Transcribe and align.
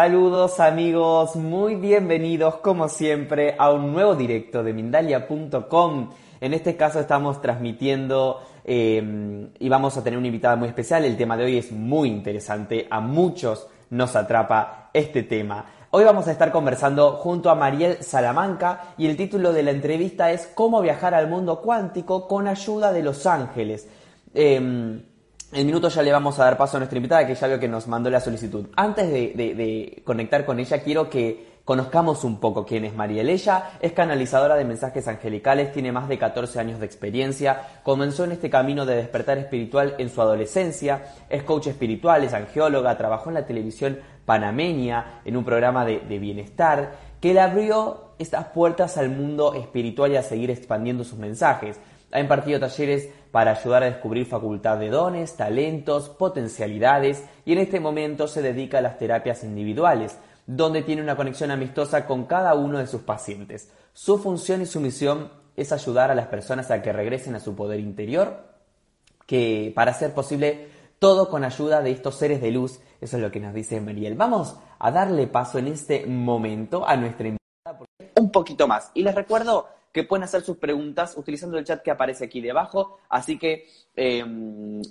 Saludos 0.00 0.60
amigos, 0.60 1.34
muy 1.34 1.74
bienvenidos 1.74 2.58
como 2.58 2.88
siempre 2.88 3.56
a 3.58 3.72
un 3.72 3.92
nuevo 3.92 4.14
directo 4.14 4.62
de 4.62 4.72
Mindalia.com. 4.72 6.10
En 6.40 6.54
este 6.54 6.76
caso 6.76 7.00
estamos 7.00 7.42
transmitiendo 7.42 8.40
eh, 8.64 9.50
y 9.58 9.68
vamos 9.68 9.96
a 9.96 10.04
tener 10.04 10.16
una 10.16 10.28
invitada 10.28 10.54
muy 10.54 10.68
especial. 10.68 11.04
El 11.04 11.16
tema 11.16 11.36
de 11.36 11.46
hoy 11.46 11.58
es 11.58 11.72
muy 11.72 12.10
interesante, 12.10 12.86
a 12.88 13.00
muchos 13.00 13.66
nos 13.90 14.14
atrapa 14.14 14.90
este 14.94 15.24
tema. 15.24 15.66
Hoy 15.90 16.04
vamos 16.04 16.28
a 16.28 16.30
estar 16.30 16.52
conversando 16.52 17.14
junto 17.14 17.50
a 17.50 17.56
Mariel 17.56 18.00
Salamanca 18.00 18.94
y 18.98 19.08
el 19.08 19.16
título 19.16 19.52
de 19.52 19.64
la 19.64 19.72
entrevista 19.72 20.30
es 20.30 20.46
Cómo 20.54 20.80
viajar 20.80 21.12
al 21.12 21.28
mundo 21.28 21.60
cuántico 21.60 22.28
con 22.28 22.46
ayuda 22.46 22.92
de 22.92 23.02
los 23.02 23.26
ángeles. 23.26 23.88
Eh, 24.32 25.00
en 25.52 25.66
minuto 25.66 25.88
ya 25.88 26.02
le 26.02 26.12
vamos 26.12 26.38
a 26.38 26.44
dar 26.44 26.58
paso 26.58 26.76
a 26.76 26.80
nuestra 26.80 26.96
invitada, 26.98 27.26
que 27.26 27.34
ya 27.34 27.46
veo 27.46 27.58
que 27.58 27.68
nos 27.68 27.86
mandó 27.86 28.10
la 28.10 28.20
solicitud. 28.20 28.66
Antes 28.76 29.10
de, 29.10 30.02
conectar 30.04 30.44
con 30.44 30.60
ella, 30.60 30.82
quiero 30.82 31.08
que 31.08 31.58
conozcamos 31.64 32.24
un 32.24 32.38
poco 32.38 32.66
quién 32.66 32.84
es 32.84 32.94
Mariel. 32.94 33.28
Ella 33.28 33.70
es 33.80 33.92
canalizadora 33.92 34.56
de 34.56 34.64
mensajes 34.64 35.08
angelicales, 35.08 35.72
tiene 35.72 35.92
más 35.92 36.08
de 36.08 36.18
14 36.18 36.60
años 36.60 36.80
de 36.80 36.86
experiencia, 36.86 37.80
comenzó 37.82 38.24
en 38.24 38.32
este 38.32 38.50
camino 38.50 38.84
de 38.84 38.96
despertar 38.96 39.38
espiritual 39.38 39.94
en 39.98 40.10
su 40.10 40.20
adolescencia, 40.20 41.14
es 41.28 41.42
coach 41.42 41.68
espiritual, 41.68 42.24
es 42.24 42.34
angeóloga, 42.34 42.96
trabajó 42.96 43.30
en 43.30 43.34
la 43.34 43.46
televisión 43.46 43.98
panameña 44.26 45.20
en 45.24 45.36
un 45.36 45.44
programa 45.44 45.84
de 45.84 46.18
bienestar 46.18 46.92
que 47.20 47.34
le 47.34 47.40
abrió 47.40 48.12
estas 48.18 48.46
puertas 48.46 48.96
al 48.96 49.10
mundo 49.10 49.54
espiritual 49.54 50.12
y 50.12 50.16
a 50.16 50.22
seguir 50.22 50.50
expandiendo 50.50 51.04
sus 51.04 51.18
mensajes. 51.18 51.78
Ha 52.10 52.20
impartido 52.20 52.58
talleres 52.58 53.10
para 53.30 53.52
ayudar 53.52 53.82
a 53.82 53.90
descubrir 53.90 54.26
facultad 54.26 54.78
de 54.78 54.88
dones, 54.88 55.36
talentos, 55.36 56.08
potencialidades 56.08 57.24
y 57.44 57.52
en 57.52 57.58
este 57.58 57.80
momento 57.80 58.28
se 58.28 58.42
dedica 58.42 58.78
a 58.78 58.82
las 58.82 58.98
terapias 58.98 59.44
individuales, 59.44 60.18
donde 60.46 60.82
tiene 60.82 61.02
una 61.02 61.16
conexión 61.16 61.50
amistosa 61.50 62.06
con 62.06 62.24
cada 62.24 62.54
uno 62.54 62.78
de 62.78 62.86
sus 62.86 63.02
pacientes. 63.02 63.70
Su 63.92 64.18
función 64.18 64.62
y 64.62 64.66
su 64.66 64.80
misión 64.80 65.30
es 65.56 65.72
ayudar 65.72 66.10
a 66.10 66.14
las 66.14 66.28
personas 66.28 66.70
a 66.70 66.80
que 66.80 66.92
regresen 66.92 67.34
a 67.34 67.40
su 67.40 67.54
poder 67.54 67.80
interior, 67.80 68.44
que 69.26 69.72
para 69.74 69.90
hacer 69.90 70.14
posible 70.14 70.68
todo 70.98 71.28
con 71.28 71.44
ayuda 71.44 71.82
de 71.82 71.90
estos 71.90 72.16
seres 72.16 72.40
de 72.40 72.50
luz, 72.50 72.80
eso 73.00 73.16
es 73.16 73.22
lo 73.22 73.30
que 73.30 73.40
nos 73.40 73.54
dice 73.54 73.80
Mariel. 73.80 74.14
Vamos 74.14 74.56
a 74.78 74.90
darle 74.90 75.26
paso 75.26 75.58
en 75.58 75.68
este 75.68 76.06
momento 76.06 76.86
a 76.86 76.96
nuestra 76.96 77.28
invitada 77.28 77.38
un 78.16 78.30
poquito 78.30 78.66
más. 78.66 78.90
Y 78.94 79.02
les 79.02 79.14
recuerdo 79.14 79.68
que 79.98 80.04
pueden 80.04 80.22
hacer 80.22 80.42
sus 80.42 80.58
preguntas 80.58 81.16
utilizando 81.16 81.58
el 81.58 81.64
chat 81.64 81.82
que 81.82 81.90
aparece 81.90 82.26
aquí 82.26 82.40
debajo. 82.40 83.00
Así 83.08 83.36
que 83.36 83.66
eh, 83.96 84.24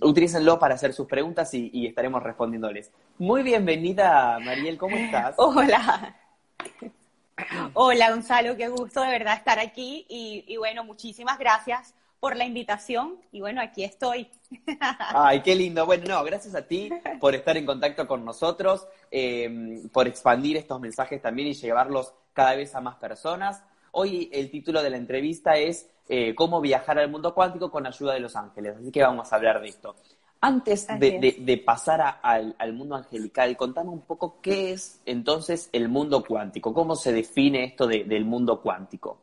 utilícenlo 0.01 0.59
para 0.59 0.75
hacer 0.75 0.91
sus 0.91 1.07
preguntas 1.07 1.53
y, 1.53 1.87
estaremos 1.87 2.21
respondiéndoles. 2.21 2.91
Muy 3.17 3.41
bienvenida, 3.41 4.37
Mariel, 4.39 4.77
¿cómo 4.77 4.97
estás? 4.97 5.35
Hola. 5.37 6.13
Hola, 7.73 8.09
Gonzalo, 8.09 8.57
qué 8.57 8.67
gusto 8.67 8.99
de 9.01 9.11
verdad 9.11 9.35
estar 9.35 9.59
aquí 9.59 10.05
y, 10.09 10.57
bueno, 10.57 10.83
muchísimas 10.83 11.39
gracias 11.39 11.95
por 12.19 12.35
la 12.35 12.43
invitación 12.43 13.15
y 13.31 13.39
bueno, 13.39 13.61
aquí 13.61 13.85
estoy. 13.85 14.29
Ay, 14.99 15.41
qué 15.41 15.55
lindo. 15.55 15.85
Bueno, 15.85 16.03
no, 16.05 16.23
gracias 16.25 16.53
a 16.53 16.67
ti 16.67 16.89
por 17.21 17.33
estar 17.33 17.55
en 17.55 17.65
contacto 17.65 18.05
con 18.05 18.25
nosotros, 18.25 18.85
eh, 19.09 19.83
por 19.93 20.05
expandir 20.05 20.57
estos 20.57 20.81
mensajes 20.81 21.21
también 21.21 21.47
y 21.47 21.53
llevarlos 21.53 22.13
cada 22.33 22.55
vez 22.55 22.75
a 22.75 22.81
más 22.81 22.97
personas. 22.97 23.63
Hoy 23.99 24.29
el 24.31 24.51
título 24.51 24.83
de 24.83 24.91
la 24.91 24.97
entrevista 24.97 25.57
es 25.57 25.89
eh, 26.07 26.35
Cómo 26.35 26.61
viajar 26.61 26.99
al 26.99 27.09
mundo 27.09 27.33
cuántico 27.33 27.71
con 27.71 27.87
ayuda 27.87 28.13
de 28.13 28.19
los 28.19 28.35
ángeles. 28.35 28.75
Así 28.77 28.91
que 28.91 29.01
vamos 29.01 29.33
a 29.33 29.35
hablar 29.35 29.59
de 29.59 29.69
esto. 29.69 29.95
Antes 30.39 30.85
de, 30.99 31.63
pasar 31.65 32.19
al, 32.21 32.73
mundo 32.73 32.93
angelical, 32.93 33.57
contame 33.57 33.89
un 33.89 34.01
poco 34.01 34.39
qué 34.39 34.73
es 34.73 35.01
entonces 35.07 35.71
el 35.73 35.89
mundo 35.89 36.23
cuántico, 36.23 36.75
cómo 36.75 36.95
se 36.95 37.11
define 37.11 37.63
esto 37.63 37.87
del 37.87 38.23
mundo 38.23 38.61
cuántico. 38.61 39.17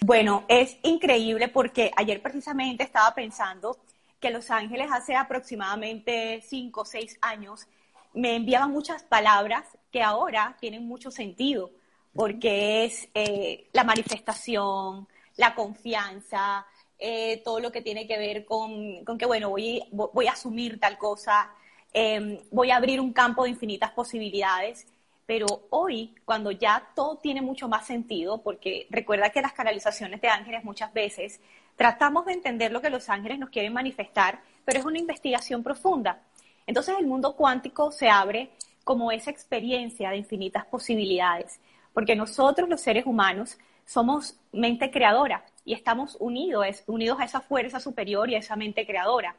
Bueno, 0.00 0.46
es 0.48 0.78
increíble 0.84 1.48
porque 1.48 1.90
ayer 1.94 2.22
precisamente 2.22 2.84
estaba 2.84 3.14
pensando 3.14 3.76
que 4.18 4.30
Los 4.30 4.50
Ángeles 4.50 4.88
hace 4.90 5.16
aproximadamente 5.16 6.40
cinco 6.40 6.80
o 6.80 6.84
seis 6.86 7.18
años 7.20 7.66
me 8.14 8.36
enviaban 8.36 8.70
muchas 8.70 9.02
palabras 9.02 9.66
que 9.90 10.02
ahora 10.02 10.56
tienen 10.58 10.86
mucho 10.86 11.10
sentido 11.10 11.72
porque 12.14 12.84
es 12.84 13.08
eh, 13.14 13.68
la 13.72 13.84
manifestación, 13.84 15.08
la 15.36 15.54
confianza, 15.54 16.66
eh, 16.98 17.42
todo 17.44 17.60
lo 17.60 17.72
que 17.72 17.82
tiene 17.82 18.06
que 18.06 18.18
ver 18.18 18.44
con, 18.44 19.04
que, 19.18 19.26
bueno, 19.26 19.50
voy, 19.50 19.82
voy 19.90 20.26
a 20.26 20.32
asumir 20.32 20.78
tal 20.78 20.98
cosa, 20.98 21.50
em, 21.92 22.38
voy 22.50 22.70
a 22.70 22.76
abrir 22.76 23.00
un 23.00 23.12
campo 23.12 23.44
de 23.44 23.50
infinitas 23.50 23.90
posibilidades. 23.92 24.86
Pero 25.24 25.46
hoy, 25.70 26.14
cuando 26.24 26.50
ya 26.50 26.90
todo 26.94 27.16
tiene 27.16 27.40
mucho 27.40 27.68
más 27.68 27.86
sentido, 27.86 28.42
porque 28.42 28.86
recuerda 28.90 29.30
que 29.30 29.40
las 29.40 29.52
canalizaciones 29.52 30.20
de 30.20 30.28
ángeles 30.28 30.64
muchas 30.64 30.92
veces 30.92 31.40
tratamos 31.76 32.26
de 32.26 32.32
entender 32.34 32.72
lo 32.72 32.80
que 32.80 32.90
los 32.90 33.08
ángeles 33.08 33.38
nos 33.38 33.50
quieren 33.50 33.72
manifestar, 33.72 34.40
pero 34.64 34.80
es 34.80 34.84
una 34.84 34.98
investigación 34.98 35.62
profunda. 35.62 36.22
Entonces 36.66 36.96
el 36.98 37.06
mundo 37.06 37.34
cuántico 37.34 37.92
se 37.92 38.08
abre 38.08 38.50
como 38.84 39.12
esa 39.12 39.30
experiencia 39.30 40.10
de 40.10 40.18
infinitas 40.18 40.66
posibilidades 40.66 41.60
porque 41.92 42.16
nosotros 42.16 42.68
los 42.68 42.80
seres 42.80 43.06
humanos 43.06 43.58
somos 43.84 44.36
mente 44.52 44.90
creadora 44.90 45.44
y 45.64 45.74
estamos 45.74 46.16
unidos, 46.20 46.82
unidos 46.86 47.20
a 47.20 47.24
esa 47.24 47.40
fuerza 47.40 47.80
superior 47.80 48.30
y 48.30 48.34
a 48.34 48.38
esa 48.38 48.56
mente 48.56 48.86
creadora. 48.86 49.36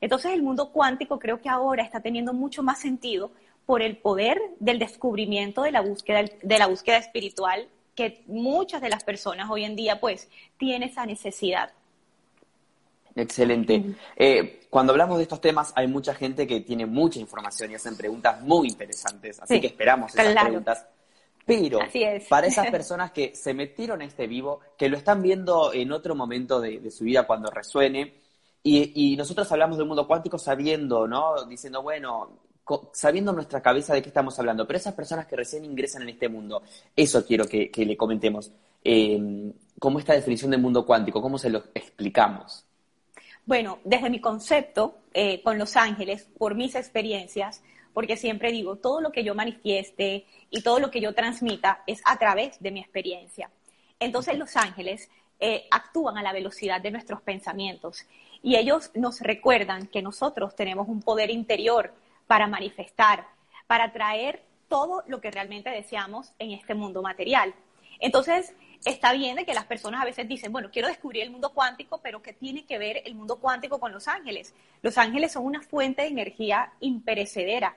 Entonces 0.00 0.32
el 0.32 0.42
mundo 0.42 0.70
cuántico 0.70 1.18
creo 1.18 1.40
que 1.40 1.48
ahora 1.48 1.82
está 1.82 2.00
teniendo 2.00 2.32
mucho 2.32 2.62
más 2.62 2.78
sentido 2.78 3.30
por 3.66 3.82
el 3.82 3.96
poder 3.96 4.40
del 4.60 4.78
descubrimiento 4.78 5.62
de 5.62 5.72
la 5.72 5.80
búsqueda, 5.80 6.24
de 6.42 6.58
la 6.58 6.66
búsqueda 6.66 6.98
espiritual 6.98 7.68
que 7.94 8.22
muchas 8.26 8.82
de 8.82 8.88
las 8.88 9.04
personas 9.04 9.48
hoy 9.50 9.64
en 9.64 9.76
día 9.76 10.00
pues 10.00 10.28
tienen 10.58 10.82
esa 10.82 11.06
necesidad. 11.06 11.72
Excelente. 13.16 13.94
Eh, 14.16 14.66
cuando 14.68 14.92
hablamos 14.92 15.18
de 15.18 15.22
estos 15.22 15.40
temas 15.40 15.72
hay 15.76 15.86
mucha 15.86 16.14
gente 16.14 16.46
que 16.46 16.60
tiene 16.60 16.84
mucha 16.84 17.20
información 17.20 17.70
y 17.70 17.76
hacen 17.76 17.96
preguntas 17.96 18.40
muy 18.42 18.68
interesantes, 18.68 19.40
así 19.40 19.60
que 19.60 19.68
esperamos 19.68 20.12
esas 20.14 20.34
preguntas 20.44 20.86
pero 21.44 21.78
para 22.28 22.46
esas 22.46 22.66
personas 22.70 23.12
que 23.12 23.34
se 23.34 23.54
metieron 23.54 24.00
a 24.00 24.04
este 24.04 24.26
vivo, 24.26 24.60
que 24.76 24.88
lo 24.88 24.96
están 24.96 25.22
viendo 25.22 25.72
en 25.72 25.92
otro 25.92 26.14
momento 26.14 26.60
de, 26.60 26.90
su 26.90 27.04
vida 27.04 27.26
cuando 27.26 27.50
resuene, 27.50 28.14
y, 28.62 29.14
nosotros 29.16 29.50
hablamos 29.52 29.76
del 29.76 29.86
mundo 29.86 30.06
cuántico 30.06 30.38
sabiendo, 30.38 31.06
¿no? 31.06 31.44
Diciendo, 31.44 31.82
bueno, 31.82 32.30
sabiendo 32.92 33.32
en 33.32 33.36
nuestra 33.36 33.60
cabeza 33.60 33.92
de 33.92 34.00
qué 34.00 34.08
estamos 34.08 34.38
hablando, 34.38 34.66
pero 34.66 34.78
esas 34.78 34.94
personas 34.94 35.26
que 35.26 35.36
recién 35.36 35.66
ingresan 35.66 36.02
en 36.02 36.10
este 36.10 36.30
mundo, 36.30 36.62
eso 36.96 37.26
quiero 37.26 37.46
que, 37.46 37.70
le 37.76 37.96
comentemos. 37.96 38.50
Eh, 38.82 39.52
¿Cómo 39.78 39.98
esta 39.98 40.14
definición 40.14 40.50
del 40.50 40.62
mundo 40.62 40.86
cuántico? 40.86 41.20
¿Cómo 41.20 41.36
se 41.36 41.50
lo 41.50 41.64
explicamos? 41.74 42.64
Bueno, 43.44 43.80
desde 43.84 44.08
mi 44.08 44.20
concepto 44.20 45.00
eh, 45.12 45.42
con 45.42 45.58
Los 45.58 45.76
Ángeles, 45.76 46.26
por 46.38 46.54
mis 46.54 46.74
experiencias, 46.74 47.62
porque 47.94 48.16
siempre 48.16 48.52
digo, 48.52 48.76
todo 48.76 49.00
lo 49.00 49.12
que 49.12 49.24
yo 49.24 49.34
manifieste 49.34 50.26
y 50.50 50.62
todo 50.62 50.80
lo 50.80 50.90
que 50.90 51.00
yo 51.00 51.14
transmita 51.14 51.82
es 51.86 52.02
a 52.04 52.18
través 52.18 52.60
de 52.60 52.72
mi 52.72 52.80
experiencia. 52.80 53.50
Entonces 54.00 54.36
los 54.36 54.56
ángeles 54.56 55.08
eh, 55.40 55.66
actúan 55.70 56.18
a 56.18 56.22
la 56.22 56.32
velocidad 56.32 56.80
de 56.80 56.90
nuestros 56.90 57.22
pensamientos 57.22 58.06
y 58.42 58.56
ellos 58.56 58.90
nos 58.94 59.20
recuerdan 59.20 59.86
que 59.86 60.02
nosotros 60.02 60.54
tenemos 60.54 60.88
un 60.88 61.00
poder 61.00 61.30
interior 61.30 61.94
para 62.26 62.46
manifestar, 62.46 63.26
para 63.66 63.92
traer 63.92 64.42
todo 64.68 65.04
lo 65.06 65.20
que 65.20 65.30
realmente 65.30 65.70
deseamos 65.70 66.32
en 66.38 66.50
este 66.50 66.74
mundo 66.74 67.00
material. 67.00 67.54
Entonces, 68.00 68.54
está 68.84 69.12
bien 69.12 69.36
de 69.36 69.44
que 69.44 69.54
las 69.54 69.64
personas 69.64 70.02
a 70.02 70.04
veces 70.04 70.28
dicen, 70.28 70.52
bueno, 70.52 70.70
quiero 70.70 70.88
descubrir 70.88 71.22
el 71.22 71.30
mundo 71.30 71.52
cuántico, 71.52 71.98
pero 72.02 72.22
¿qué 72.22 72.32
tiene 72.32 72.64
que 72.64 72.78
ver 72.78 73.02
el 73.04 73.14
mundo 73.14 73.36
cuántico 73.36 73.80
con 73.80 73.92
los 73.92 74.08
ángeles? 74.08 74.54
Los 74.82 74.98
ángeles 74.98 75.32
son 75.32 75.44
una 75.44 75.62
fuente 75.62 76.02
de 76.02 76.08
energía 76.08 76.72
imperecedera 76.80 77.76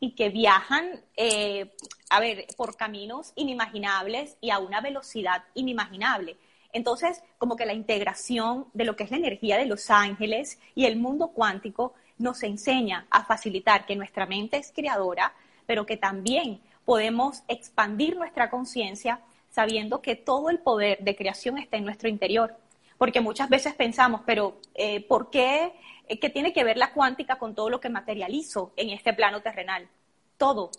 y 0.00 0.12
que 0.12 0.28
viajan, 0.28 1.00
eh, 1.16 1.72
a 2.10 2.20
ver, 2.20 2.46
por 2.56 2.76
caminos 2.76 3.32
inimaginables 3.36 4.36
y 4.40 4.50
a 4.50 4.58
una 4.58 4.80
velocidad 4.80 5.44
inimaginable. 5.54 6.36
Entonces, 6.72 7.22
como 7.38 7.56
que 7.56 7.66
la 7.66 7.72
integración 7.72 8.66
de 8.74 8.84
lo 8.84 8.96
que 8.96 9.04
es 9.04 9.10
la 9.10 9.16
energía 9.16 9.56
de 9.56 9.66
los 9.66 9.90
ángeles 9.90 10.58
y 10.74 10.84
el 10.84 10.96
mundo 10.96 11.28
cuántico 11.28 11.94
nos 12.18 12.42
enseña 12.42 13.06
a 13.10 13.24
facilitar 13.24 13.86
que 13.86 13.96
nuestra 13.96 14.26
mente 14.26 14.56
es 14.58 14.72
creadora, 14.74 15.32
pero 15.66 15.86
que 15.86 15.96
también 15.96 16.60
podemos 16.84 17.42
expandir 17.48 18.16
nuestra 18.16 18.50
conciencia 18.50 19.20
sabiendo 19.56 20.02
que 20.02 20.16
todo 20.16 20.50
el 20.50 20.58
poder 20.58 20.98
de 21.00 21.16
creación 21.16 21.56
está 21.56 21.78
en 21.78 21.84
nuestro 21.86 22.10
interior. 22.10 22.54
Porque 22.98 23.22
muchas 23.22 23.48
veces 23.48 23.74
pensamos, 23.74 24.20
pero 24.26 24.60
eh, 24.74 25.00
¿por 25.06 25.30
qué 25.30 25.72
eh, 26.08 26.18
que 26.18 26.30
tiene 26.30 26.52
que 26.52 26.62
ver 26.62 26.76
la 26.76 26.92
cuántica 26.92 27.38
con 27.38 27.54
todo 27.54 27.70
lo 27.70 27.80
que 27.80 27.88
materializo 27.88 28.72
en 28.76 28.90
este 28.90 29.12
plano 29.12 29.40
terrenal. 29.40 29.88
Todo, 30.36 30.70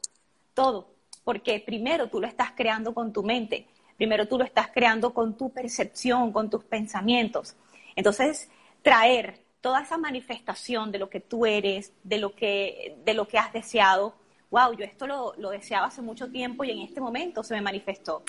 todo. 0.53 0.89
Porque 1.24 1.59
primero 1.59 2.07
tú 2.07 2.21
lo 2.21 2.27
estás 2.27 2.51
creando 2.56 2.94
con 2.94 3.12
tu 3.12 3.24
mente, 3.24 3.68
primero 3.97 4.27
tú 4.27 4.38
lo 4.38 4.45
estás 4.45 4.68
creando 4.68 5.13
con 5.13 5.35
tu 5.35 5.50
percepción, 5.50 6.31
con 6.31 6.50
tus 6.50 6.63
pensamientos. 6.63 7.56
Entonces, 7.95 8.50
traer 8.83 9.39
toda 9.59 9.81
esa 9.81 9.97
manifestación 9.97 10.91
de 10.91 11.00
lo 11.00 11.09
que 11.09 11.19
tú 11.19 11.45
eres, 11.45 11.91
de 12.03 12.19
lo 12.19 12.35
que, 12.35 12.97
de 13.03 13.13
lo 13.15 13.27
que 13.27 13.39
has 13.39 13.51
deseado, 13.51 14.13
wow, 14.51 14.71
yo 14.77 14.85
esto 14.85 15.07
lo 15.07 15.50
deseaba 15.50 15.88
hace 15.88 16.01
mucho 16.01 16.29
tiempo 16.29 16.63
y 16.63 16.71
en 16.71 16.79
este 16.79 17.01
momento 17.01 17.44
se 17.44 17.56
me 17.56 17.62
manifestó. 17.62 18.24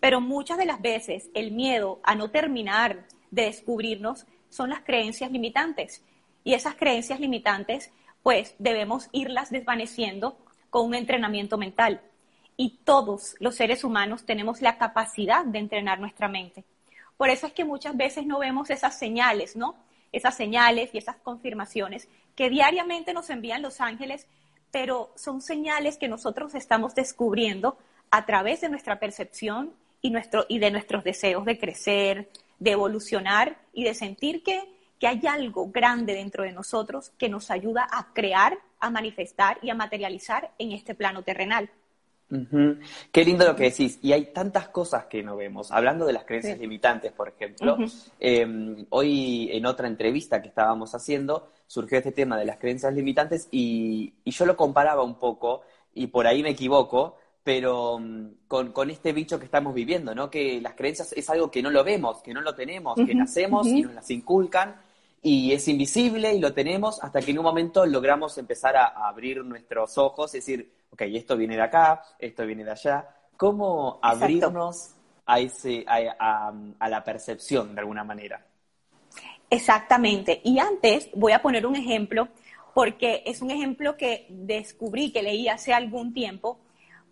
Pero 0.00 0.20
muchas 0.20 0.58
de 0.58 0.66
las 0.66 0.80
veces 0.80 1.28
el 1.34 1.52
miedo 1.52 2.00
a 2.02 2.14
no 2.14 2.30
terminar 2.30 3.06
de 3.30 3.44
descubrirnos 3.44 4.26
son 4.48 4.70
las 4.70 4.80
creencias 4.80 5.30
limitantes. 5.30 6.02
Y 6.42 6.54
esas 6.54 6.74
creencias 6.74 7.20
limitantes, 7.20 7.92
pues 8.22 8.54
debemos 8.58 9.08
irlas 9.12 9.50
desvaneciendo 9.50 10.38
con 10.70 10.86
un 10.86 10.94
entrenamiento 10.94 11.58
mental. 11.58 12.00
Y 12.56 12.80
todos 12.84 13.36
los 13.40 13.56
seres 13.56 13.84
humanos 13.84 14.24
tenemos 14.24 14.62
la 14.62 14.78
capacidad 14.78 15.44
de 15.44 15.58
entrenar 15.58 16.00
nuestra 16.00 16.28
mente. 16.28 16.64
Por 17.16 17.28
eso 17.28 17.46
es 17.46 17.52
que 17.52 17.64
muchas 17.64 17.96
veces 17.96 18.26
no 18.26 18.38
vemos 18.38 18.70
esas 18.70 18.98
señales, 18.98 19.54
¿no? 19.54 19.76
Esas 20.12 20.34
señales 20.34 20.90
y 20.94 20.98
esas 20.98 21.16
confirmaciones 21.16 22.08
que 22.34 22.48
diariamente 22.48 23.12
nos 23.12 23.28
envían 23.30 23.62
los 23.62 23.80
ángeles, 23.80 24.26
pero 24.70 25.12
son 25.16 25.42
señales 25.42 25.98
que 25.98 26.08
nosotros 26.08 26.54
estamos 26.54 26.94
descubriendo 26.94 27.76
a 28.10 28.24
través 28.24 28.62
de 28.62 28.70
nuestra 28.70 28.98
percepción 28.98 29.74
y, 30.02 30.10
nuestro, 30.10 30.46
y 30.48 30.58
de 30.58 30.70
nuestros 30.70 31.04
deseos 31.04 31.44
de 31.44 31.58
crecer, 31.58 32.28
de 32.58 32.72
evolucionar 32.72 33.58
y 33.72 33.84
de 33.84 33.94
sentir 33.94 34.42
que, 34.42 34.62
que 34.98 35.06
hay 35.06 35.26
algo 35.26 35.70
grande 35.70 36.14
dentro 36.14 36.44
de 36.44 36.52
nosotros 36.52 37.10
que 37.18 37.28
nos 37.28 37.50
ayuda 37.50 37.86
a 37.90 38.12
crear, 38.12 38.58
a 38.78 38.90
manifestar 38.90 39.58
y 39.62 39.70
a 39.70 39.74
materializar 39.74 40.52
en 40.58 40.72
este 40.72 40.94
plano 40.94 41.22
terrenal. 41.22 41.70
Qué 43.10 43.24
lindo 43.24 43.44
lo 43.44 43.56
que 43.56 43.64
decís. 43.64 43.98
Y 44.02 44.12
hay 44.12 44.26
tantas 44.26 44.68
cosas 44.68 45.06
que 45.06 45.22
no 45.22 45.36
vemos. 45.36 45.72
Hablando 45.72 46.06
de 46.06 46.12
las 46.12 46.24
creencias 46.24 46.58
limitantes, 46.58 47.10
por 47.10 47.28
ejemplo, 47.28 47.76
em, 48.20 48.86
hoy 48.90 49.50
en 49.52 49.66
otra 49.66 49.88
entrevista 49.88 50.40
que 50.40 50.48
estábamos 50.48 50.94
haciendo 50.94 51.50
surgió 51.66 51.98
este 51.98 52.12
tema 52.12 52.38
de 52.38 52.44
las 52.44 52.58
creencias 52.58 52.94
limitantes 52.94 53.48
y, 53.50 54.14
y 54.24 54.30
yo 54.30 54.46
lo 54.46 54.56
comparaba 54.56 55.02
un 55.02 55.18
poco, 55.18 55.62
y 55.92 56.06
por 56.06 56.26
ahí 56.26 56.42
me 56.42 56.50
equivoco, 56.50 57.16
pero 57.50 57.98
mm, 57.98 58.46
con, 58.46 58.90
este 58.90 59.12
bicho 59.12 59.36
que 59.36 59.46
estamos 59.46 59.74
viviendo, 59.74 60.14
¿no? 60.14 60.30
Que 60.30 60.60
las 60.60 60.74
creencias 60.74 61.12
es 61.14 61.28
algo 61.30 61.50
que 61.50 61.60
no 61.60 61.70
lo 61.70 61.82
vemos, 61.82 62.22
que 62.22 62.32
no 62.32 62.40
lo 62.42 62.54
tenemos, 62.54 62.94
que 62.94 63.12
nacemos 63.12 63.66
y 63.66 63.82
nos 63.82 63.92
las 63.92 64.08
inculcan 64.12 64.80
y 65.20 65.52
es 65.52 65.66
invisible 65.66 66.32
y 66.32 66.38
lo 66.38 66.54
tenemos 66.54 67.02
hasta 67.02 67.20
que 67.20 67.32
en 67.32 67.40
un 67.40 67.44
momento 67.44 67.84
logramos 67.86 68.38
empezar 68.38 68.76
a, 68.76 69.08
abrir 69.08 69.44
nuestros 69.44 69.98
ojos 69.98 70.32
y 70.32 70.38
decir, 70.38 70.72
ok, 70.90 71.02
esto 71.06 71.36
viene 71.36 71.56
de 71.56 71.62
acá, 71.62 72.04
esto 72.20 72.46
viene 72.46 72.62
de 72.62 72.70
allá. 72.70 73.08
¿Cómo 73.36 73.98
abrirnos 74.00 74.94
a, 75.26 75.40
ese, 75.40 75.84
a, 75.88 76.52
a 76.78 76.88
la 76.88 77.02
percepción 77.02 77.74
de 77.74 77.80
alguna 77.80 78.04
manera? 78.04 78.46
Exactamente. 79.50 80.40
Y 80.44 80.60
antes 80.60 81.10
voy 81.16 81.32
a 81.32 81.42
poner 81.42 81.66
un 81.66 81.74
ejemplo, 81.74 82.28
porque 82.74 83.24
es 83.26 83.42
un 83.42 83.50
ejemplo 83.50 83.96
que 83.96 84.26
descubrí, 84.28 85.10
que 85.10 85.24
leí 85.24 85.48
hace 85.48 85.72
algún 85.72 86.14
tiempo, 86.14 86.60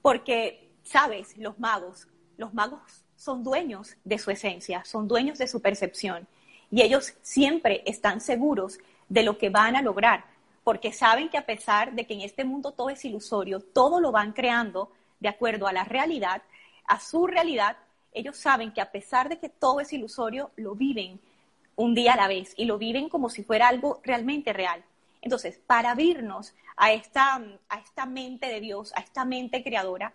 porque, 0.03 0.71
sabes, 0.83 1.37
los 1.37 1.59
magos, 1.59 2.09
los 2.37 2.55
magos 2.55 3.05
son 3.17 3.43
dueños 3.43 3.97
de 4.05 4.19
su 4.19 4.31
esencia, 4.31 4.85
son 4.85 5.09
dueños 5.09 5.39
de 5.39 5.49
su 5.49 5.61
percepción 5.61 6.27
y 6.71 6.83
ellos 6.83 7.15
siempre 7.23 7.83
están 7.87 8.21
seguros 8.21 8.79
de 9.09 9.23
lo 9.23 9.39
que 9.39 9.50
van 9.50 9.75
a 9.75 9.83
lograr, 9.83 10.25
porque 10.65 10.93
saben 10.93 11.29
que 11.29 11.39
a 11.39 11.47
pesar 11.47 11.95
de 11.95 12.06
que 12.06 12.15
en 12.15 12.21
este 12.21 12.45
mundo 12.45 12.73
todo 12.73 12.91
es 12.91 13.05
ilusorio, 13.05 13.61
todo 13.61 14.00
lo 14.00 14.12
van 14.12 14.33
creando 14.33 14.93
de 15.21 15.29
acuerdo 15.29 15.67
a 15.67 15.73
la 15.73 15.85
realidad, 15.85 16.43
a 16.85 17.00
su 17.00 17.27
realidad, 17.27 17.77
ellos 18.12 18.37
saben 18.37 18.73
que 18.73 18.81
a 18.81 18.91
pesar 18.91 19.29
de 19.29 19.39
que 19.39 19.49
todo 19.49 19.81
es 19.81 19.93
ilusorio, 19.93 20.50
lo 20.56 20.75
viven 20.75 21.21
un 21.77 21.95
día 21.95 22.15
a 22.15 22.17
la 22.17 22.29
vez 22.29 22.55
y 22.56 22.65
lo 22.65 22.79
viven 22.79 23.09
como 23.09 23.31
si 23.31 23.45
fuera 23.45 23.69
algo 23.69 24.00
realmente 24.03 24.53
real. 24.53 24.85
Entonces, 25.23 25.61
para 25.67 25.91
abrirnos 25.91 26.55
a 26.76 26.93
esta, 26.93 27.43
a 27.69 27.79
esta 27.79 28.06
mente 28.06 28.47
de 28.47 28.61
Dios, 28.61 28.93
a 28.97 29.00
esta 29.00 29.25
mente 29.25 29.62
creadora, 29.62 30.12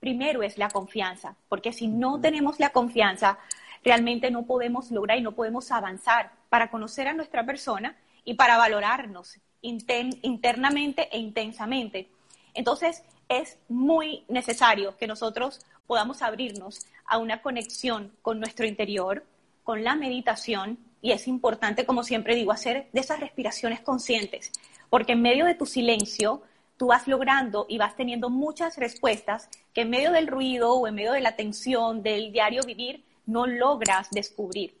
primero 0.00 0.42
es 0.42 0.58
la 0.58 0.68
confianza, 0.68 1.36
porque 1.48 1.72
si 1.72 1.86
no 1.86 2.20
tenemos 2.20 2.58
la 2.60 2.70
confianza, 2.70 3.38
realmente 3.84 4.30
no 4.30 4.44
podemos 4.44 4.90
lograr 4.90 5.18
y 5.18 5.22
no 5.22 5.32
podemos 5.32 5.70
avanzar 5.70 6.32
para 6.48 6.70
conocer 6.70 7.08
a 7.08 7.14
nuestra 7.14 7.44
persona 7.46 7.96
y 8.24 8.34
para 8.34 8.56
valorarnos 8.56 9.38
internamente 9.62 11.08
e 11.12 11.18
intensamente. 11.18 12.08
Entonces, 12.54 13.04
es 13.28 13.58
muy 13.68 14.24
necesario 14.28 14.96
que 14.96 15.06
nosotros 15.06 15.64
podamos 15.86 16.22
abrirnos 16.22 16.86
a 17.06 17.18
una 17.18 17.40
conexión 17.40 18.12
con 18.22 18.40
nuestro 18.40 18.66
interior, 18.66 19.24
con 19.64 19.84
la 19.84 19.94
meditación, 19.94 20.78
y 21.02 21.10
es 21.10 21.26
importante, 21.28 21.84
como 21.84 22.04
siempre 22.04 22.36
digo, 22.36 22.52
hacer 22.52 22.88
de 22.92 23.00
esas 23.00 23.20
respiraciones 23.20 23.80
conscientes, 23.80 24.52
porque 24.88 25.12
en 25.12 25.20
medio 25.20 25.44
de 25.44 25.56
tu 25.56 25.66
silencio 25.66 26.42
tú 26.76 26.86
vas 26.86 27.06
logrando 27.08 27.66
y 27.68 27.76
vas 27.76 27.96
teniendo 27.96 28.30
muchas 28.30 28.78
respuestas 28.78 29.48
que 29.74 29.82
en 29.82 29.90
medio 29.90 30.12
del 30.12 30.28
ruido 30.28 30.72
o 30.74 30.86
en 30.86 30.94
medio 30.94 31.12
de 31.12 31.20
la 31.20 31.36
tensión 31.36 32.02
del 32.02 32.32
diario 32.32 32.62
vivir 32.62 33.04
no 33.26 33.46
logras 33.46 34.10
descubrir. 34.10 34.76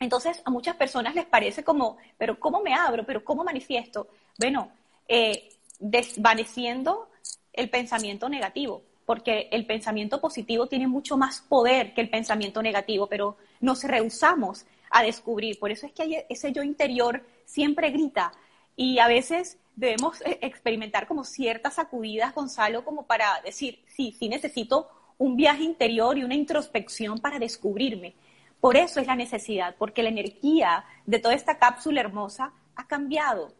Entonces, 0.00 0.42
a 0.44 0.50
muchas 0.50 0.76
personas 0.76 1.14
les 1.14 1.24
parece 1.24 1.62
como, 1.62 1.96
pero 2.18 2.38
¿cómo 2.38 2.60
me 2.60 2.74
abro? 2.74 3.06
¿Pero 3.06 3.24
cómo 3.24 3.44
manifiesto? 3.44 4.08
Bueno, 4.38 4.70
eh, 5.08 5.48
desvaneciendo 5.78 7.08
el 7.52 7.70
pensamiento 7.70 8.28
negativo, 8.28 8.82
porque 9.06 9.48
el 9.52 9.66
pensamiento 9.66 10.20
positivo 10.20 10.66
tiene 10.66 10.88
mucho 10.88 11.16
más 11.16 11.40
poder 11.42 11.94
que 11.94 12.00
el 12.00 12.10
pensamiento 12.10 12.60
negativo, 12.60 13.06
pero 13.06 13.36
nos 13.60 13.84
rehusamos 13.84 14.66
a 14.94 15.02
descubrir. 15.02 15.58
Por 15.58 15.72
eso 15.72 15.86
es 15.86 15.92
que 15.92 16.24
ese 16.30 16.52
yo 16.52 16.62
interior 16.62 17.26
siempre 17.44 17.90
grita 17.90 18.32
y 18.76 19.00
a 19.00 19.08
veces 19.08 19.58
debemos 19.74 20.20
eh, 20.20 20.38
experimentar 20.40 21.08
como 21.08 21.24
ciertas 21.24 21.74
sacudidas, 21.74 22.32
Gonzalo, 22.32 22.84
como 22.84 23.04
para 23.04 23.40
decir, 23.44 23.84
sí, 23.88 24.14
sí 24.16 24.28
necesito 24.28 24.88
un 25.18 25.36
viaje 25.36 25.64
interior 25.64 26.16
y 26.16 26.22
una 26.22 26.36
introspección 26.36 27.18
para 27.18 27.40
descubrirme. 27.40 28.14
Por 28.60 28.76
eso 28.76 29.00
es 29.00 29.08
la 29.08 29.16
necesidad, 29.16 29.74
porque 29.78 30.04
la 30.04 30.10
energía 30.10 30.84
de 31.06 31.18
toda 31.18 31.34
esta 31.34 31.58
cápsula 31.58 32.00
hermosa 32.00 32.52
ha 32.76 32.86
cambiado 32.86 33.52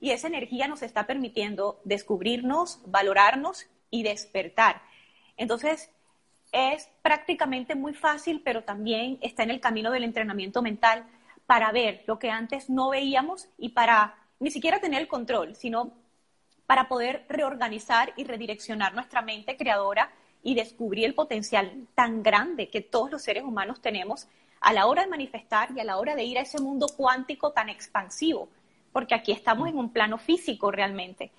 y 0.00 0.10
esa 0.10 0.26
energía 0.26 0.68
nos 0.68 0.82
está 0.82 1.06
permitiendo 1.06 1.80
descubrirnos, 1.84 2.80
valorarnos 2.84 3.66
y 3.90 4.02
despertar. 4.02 4.82
Entonces, 5.38 5.90
es 6.54 6.88
prácticamente 7.02 7.74
muy 7.74 7.94
fácil, 7.94 8.40
pero 8.44 8.62
también 8.62 9.18
está 9.20 9.42
en 9.42 9.50
el 9.50 9.60
camino 9.60 9.90
del 9.90 10.04
entrenamiento 10.04 10.62
mental 10.62 11.04
para 11.46 11.72
ver 11.72 12.04
lo 12.06 12.20
que 12.20 12.30
antes 12.30 12.70
no 12.70 12.90
veíamos 12.90 13.48
y 13.58 13.70
para 13.70 14.14
ni 14.38 14.52
siquiera 14.52 14.80
tener 14.80 15.00
el 15.00 15.08
control, 15.08 15.56
sino 15.56 15.92
para 16.66 16.86
poder 16.86 17.26
reorganizar 17.28 18.12
y 18.16 18.22
redireccionar 18.22 18.94
nuestra 18.94 19.20
mente 19.20 19.56
creadora 19.56 20.12
y 20.44 20.54
descubrir 20.54 21.06
el 21.06 21.14
potencial 21.14 21.88
tan 21.96 22.22
grande 22.22 22.70
que 22.70 22.80
todos 22.80 23.10
los 23.10 23.22
seres 23.22 23.42
humanos 23.42 23.80
tenemos 23.80 24.28
a 24.60 24.72
la 24.72 24.86
hora 24.86 25.02
de 25.02 25.08
manifestar 25.08 25.70
y 25.74 25.80
a 25.80 25.84
la 25.84 25.98
hora 25.98 26.14
de 26.14 26.22
ir 26.22 26.38
a 26.38 26.42
ese 26.42 26.60
mundo 26.60 26.86
cuántico 26.96 27.50
tan 27.50 27.68
expansivo, 27.68 28.48
porque 28.92 29.16
aquí 29.16 29.32
estamos 29.32 29.68
en 29.68 29.76
un 29.76 29.90
plano 29.92 30.18
físico 30.18 30.70
realmente, 30.70 31.32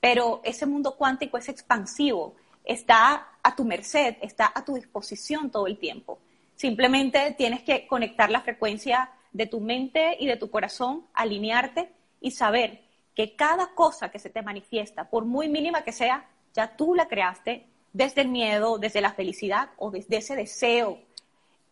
pero 0.00 0.40
ese 0.42 0.66
mundo 0.66 0.96
cuántico 0.96 1.38
es 1.38 1.48
expansivo 1.48 2.34
está 2.66 3.28
a 3.42 3.56
tu 3.56 3.64
merced, 3.64 4.16
está 4.20 4.52
a 4.54 4.64
tu 4.64 4.74
disposición 4.74 5.50
todo 5.50 5.66
el 5.66 5.78
tiempo. 5.78 6.18
Simplemente 6.56 7.34
tienes 7.38 7.62
que 7.62 7.86
conectar 7.86 8.30
la 8.30 8.40
frecuencia 8.40 9.10
de 9.32 9.46
tu 9.46 9.60
mente 9.60 10.16
y 10.18 10.26
de 10.26 10.36
tu 10.36 10.50
corazón, 10.50 11.06
alinearte 11.14 11.90
y 12.20 12.32
saber 12.32 12.82
que 13.14 13.36
cada 13.36 13.74
cosa 13.74 14.10
que 14.10 14.18
se 14.18 14.30
te 14.30 14.42
manifiesta, 14.42 15.08
por 15.08 15.24
muy 15.24 15.48
mínima 15.48 15.84
que 15.84 15.92
sea, 15.92 16.26
ya 16.54 16.76
tú 16.76 16.94
la 16.94 17.06
creaste 17.08 17.66
desde 17.92 18.22
el 18.22 18.28
miedo, 18.28 18.78
desde 18.78 19.00
la 19.00 19.12
felicidad 19.12 19.70
o 19.78 19.90
desde 19.90 20.16
ese 20.18 20.36
deseo 20.36 20.98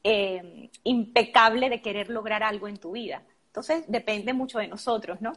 eh, 0.02 0.70
impecable 0.84 1.68
de 1.68 1.82
querer 1.82 2.08
lograr 2.08 2.42
algo 2.42 2.68
en 2.68 2.76
tu 2.76 2.92
vida. 2.92 3.22
Entonces 3.46 3.84
depende 3.88 4.32
mucho 4.32 4.58
de 4.58 4.68
nosotros, 4.68 5.20
¿no? 5.20 5.32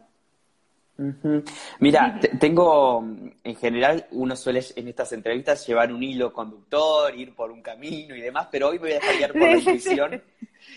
Mira, 1.79 2.19
tengo, 2.39 3.03
en 3.43 3.55
general, 3.55 4.07
uno 4.11 4.35
suele 4.35 4.63
en 4.75 4.87
estas 4.87 5.11
entrevistas 5.13 5.65
llevar 5.67 5.91
un 5.91 6.01
hilo 6.01 6.33
conductor, 6.33 7.13
ir 7.15 7.35
por 7.35 7.51
un 7.51 7.61
camino 7.61 8.15
y 8.15 8.21
demás, 8.21 8.47
pero 8.51 8.69
hoy 8.69 8.79
me 8.79 8.87
voy 8.87 8.93
a 8.93 8.99
dejar 8.99 9.31
por 9.31 9.41
la 9.41 9.57
intuición 9.57 10.23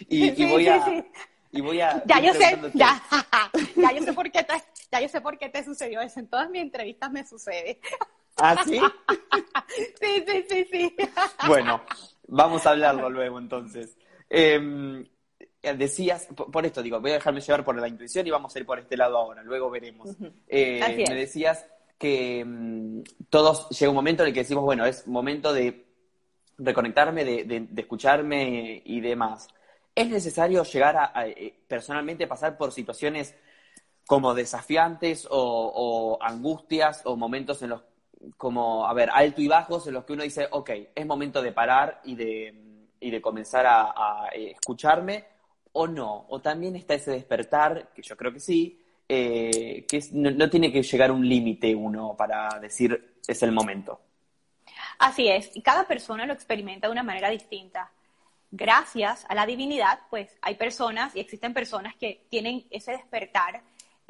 y, 0.09 0.47
voy 0.47 0.69
a... 0.69 1.05
Y 1.53 1.61
voy 1.61 1.81
a 1.81 2.03
ya 2.07 2.21
yo 2.21 2.33
sé, 2.33 2.57
ya, 2.75 3.03
ya 3.77 3.93
yo 3.93 4.03
sé 4.05 4.13
por 4.13 4.31
qué 4.31 4.45
te, 4.45 4.55
ya 4.93 5.01
yo 5.01 5.09
sé 5.09 5.21
por 5.21 5.37
qué 5.37 5.49
te 5.49 5.65
sucedió 5.65 6.01
eso. 6.01 6.21
En 6.21 6.29
todas 6.29 6.49
mis 6.49 6.63
entrevistas 6.63 7.11
me 7.11 7.27
sucede. 7.27 7.81
¿Ah, 8.37 8.63
sí? 8.65 8.79
sí, 10.01 10.25
sí, 10.27 10.45
sí, 10.49 10.69
sí. 10.71 10.97
Bueno, 11.49 11.83
vamos 12.29 12.65
a 12.67 12.71
hablarlo 12.71 13.11
luego 13.11 13.41
entonces. 13.41 13.97
Eh, 14.29 15.05
decías, 15.63 16.27
por, 16.35 16.65
esto 16.65 16.83
digo, 16.83 17.01
voy 17.01 17.11
a 17.11 17.15
dejarme 17.15 17.41
llevar 17.41 17.65
por 17.65 17.79
la 17.79 17.89
intuición 17.89 18.27
y 18.27 18.31
vamos 18.31 18.55
a 18.55 18.59
ir 18.59 18.67
por 18.67 18.79
este 18.79 18.97
lado 18.97 19.19
ahora, 19.19 19.43
luego 19.43 19.71
veremos. 19.71 20.11
Eh, 20.49 21.05
me 21.09 21.15
decías 21.15 21.67
que 21.99 22.45
mm, 22.45 23.03
todos 23.29 23.69
llega 23.71 23.91
un 23.91 23.97
momento 23.97 24.23
en 24.23 24.29
el 24.29 24.35
que 24.35 24.41
decimos, 24.41 24.65
bueno, 24.65 24.87
es 24.87 25.07
momento 25.07 25.53
de 25.53 25.87
reconectarme, 26.59 27.25
de, 27.25 27.69
escucharme 27.77 28.83
y 28.85 29.01
demás. 29.01 29.49
¿Es 29.95 30.09
necesario 30.09 30.63
llegar 30.63 30.97
a, 30.97 31.27
eh, 31.27 31.55
personalmente 31.67 32.27
pasar 32.27 32.57
por 32.57 32.73
situaciones 32.73 33.35
como 34.07 34.35
desafiantes 34.35 35.27
o, 35.31 36.19
angustias 36.21 37.03
o 37.05 37.17
momentos 37.17 37.63
en 37.63 37.71
los 37.71 37.83
como, 38.37 38.87
a 38.87 38.93
ver, 38.93 39.09
alto 39.13 39.41
y 39.41 39.49
bajos 39.49 39.87
en 39.87 39.95
los 39.95 40.05
que 40.05 40.13
uno 40.13 40.23
dice, 40.23 40.47
ok, 40.51 40.71
es 40.95 41.07
momento 41.07 41.41
de 41.41 41.53
parar 41.53 42.03
y 42.05 42.17
de, 42.17 42.55
y 43.01 43.11
de 43.11 43.23
comenzar 43.23 43.65
a, 43.67 44.29
escucharme, 44.35 45.25
o 45.73 45.87
no, 45.87 46.27
o 46.29 46.41
también 46.41 46.77
está 46.77 46.95
ese 46.95 47.13
despertar, 47.13 47.91
que 47.95 48.03
yo 48.03 48.17
creo 48.17 48.33
que 48.33 48.41
sí, 48.41 48.81
eh, 49.09 49.87
que 49.89 50.03
no, 50.13 50.49
tiene 50.49 50.73
que 50.73 50.83
llegar 50.83 51.11
un 51.11 51.29
límite 51.29 51.75
uno 51.75 52.15
para 52.17 52.59
decir 52.61 53.17
es 53.27 53.43
el 53.43 53.53
momento. 53.53 54.01
Así 54.99 55.29
es, 55.29 55.51
y 55.55 55.63
cada 55.63 55.85
persona 55.85 56.27
lo 56.27 56.33
experimenta 56.33 56.87
de 56.87 56.93
una 56.93 57.03
manera 57.03 57.31
distinta. 57.31 57.91
Gracias 58.51 59.25
a 59.29 59.35
la 59.35 59.47
divinidad, 59.47 60.01
pues 60.11 60.37
hay 60.43 60.57
personas 60.57 61.15
y 61.15 61.21
existen 61.21 61.55
personas 61.55 61.95
que 61.97 62.27
tienen 62.29 62.67
ese 62.71 62.93
despertar 62.93 63.63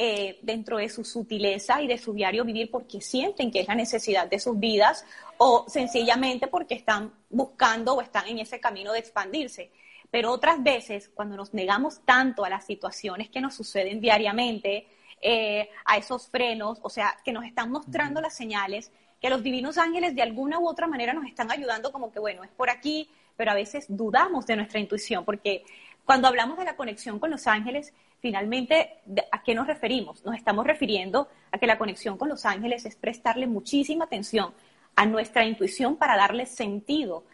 eh, 0.03 0.39
dentro 0.41 0.79
de 0.79 0.89
su 0.89 1.05
sutileza 1.05 1.83
y 1.83 1.87
de 1.87 1.99
su 1.99 2.15
diario 2.15 2.43
vivir 2.43 2.71
porque 2.71 3.03
sienten 3.03 3.51
que 3.51 3.61
es 3.61 3.69
la 3.69 3.75
necesidad 3.75 4.27
de 4.29 4.39
sus 4.39 4.59
vidas 4.59 5.05
o 5.37 5.67
sencillamente 5.69 6.47
porque 6.47 6.75
están 6.75 7.13
buscando 7.29 7.95
o 7.95 8.01
están 8.01 8.27
en 8.27 8.39
ese 8.39 8.59
camino 8.61 8.93
de 8.93 9.01
expandirse. 9.01 9.71
Pero 10.11 10.33
otras 10.33 10.63
veces, 10.63 11.11
cuando 11.15 11.37
nos 11.37 11.55
negamos 11.55 12.01
tanto 12.05 12.45
a 12.45 12.51
las 12.51 12.67
situaciones 12.67 13.29
que 13.29 13.41
nos 13.41 13.55
suceden 13.55 14.01
diariamente, 14.01 14.87
eh, 15.23 15.69
a 15.85 15.99
esos 15.99 16.29
frenos, 16.29 16.79
o 16.83 16.89
sea, 16.89 17.17
que 17.25 17.33
nos 17.33 17.45
están 17.45 17.71
mostrando 17.71 18.21
las 18.21 18.35
señales, 18.35 18.91
que 19.21 19.29
los 19.29 19.43
divinos 19.43 19.77
ángeles 19.77 20.15
de 20.15 20.23
alguna 20.23 20.59
u 20.59 20.67
otra 20.67 20.87
manera 20.87 21.13
nos 21.13 21.27
están 21.27 21.51
ayudando 21.51 21.93
como 21.93 22.11
que, 22.11 22.19
bueno, 22.19 22.43
es 22.43 22.51
por 22.51 22.71
aquí, 22.71 23.09
pero 23.37 23.51
a 23.51 23.55
veces 23.55 23.85
dudamos 23.89 24.47
de 24.47 24.57
nuestra 24.57 24.81
intuición, 24.81 25.25
porque 25.25 25.65
cuando 26.05 26.27
hablamos 26.27 26.59
de 26.59 26.65
la 26.65 26.75
conexión 26.75 27.19
con 27.19 27.31
los 27.31 27.47
ángeles, 27.47 27.93
finalmente, 28.21 28.95
¿a 29.31 29.43
qué 29.43 29.55
nos 29.55 29.67
referimos? 29.67 30.25
Nos 30.25 30.37
estamos 30.37 30.67
refiriendo 30.67 31.29
a 31.53 31.59
que 31.59 31.67
la 31.67 31.79
conexión 31.79 32.17
con 32.17 32.29
los 32.29 32.47
ángeles 32.47 32.85
es 32.87 32.97
prestarle 32.97 33.47
muchísima 33.47 34.07
atención 34.07 34.55
a 34.97 35.07
nuestra 35.07 35.45
intuición 35.45 35.97
para 35.97 36.17
darle 36.17 36.47
sentido 36.47 37.25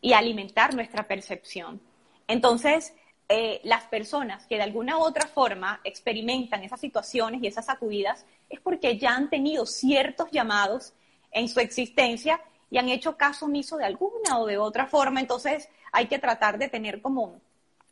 y 0.00 0.14
alimentar 0.14 0.74
nuestra 0.74 1.06
percepción. 1.06 1.80
Entonces, 2.28 2.94
eh, 3.28 3.60
las 3.64 3.84
personas 3.84 4.46
que 4.46 4.56
de 4.56 4.62
alguna 4.62 4.98
u 4.98 5.00
otra 5.00 5.26
forma 5.26 5.80
experimentan 5.84 6.62
esas 6.62 6.80
situaciones 6.80 7.42
y 7.42 7.46
esas 7.46 7.66
sacudidas 7.66 8.24
es 8.48 8.60
porque 8.60 8.98
ya 8.98 9.14
han 9.14 9.30
tenido 9.30 9.66
ciertos 9.66 10.30
llamados 10.30 10.92
en 11.32 11.48
su 11.48 11.60
existencia 11.60 12.40
y 12.70 12.78
han 12.78 12.88
hecho 12.88 13.16
caso 13.16 13.46
omiso 13.46 13.76
de 13.76 13.84
alguna 13.84 14.38
o 14.38 14.46
de 14.46 14.58
otra 14.58 14.86
forma. 14.86 15.20
Entonces, 15.20 15.68
hay 15.92 16.06
que 16.06 16.18
tratar 16.18 16.58
de 16.58 16.68
tener 16.68 17.00
como 17.02 17.40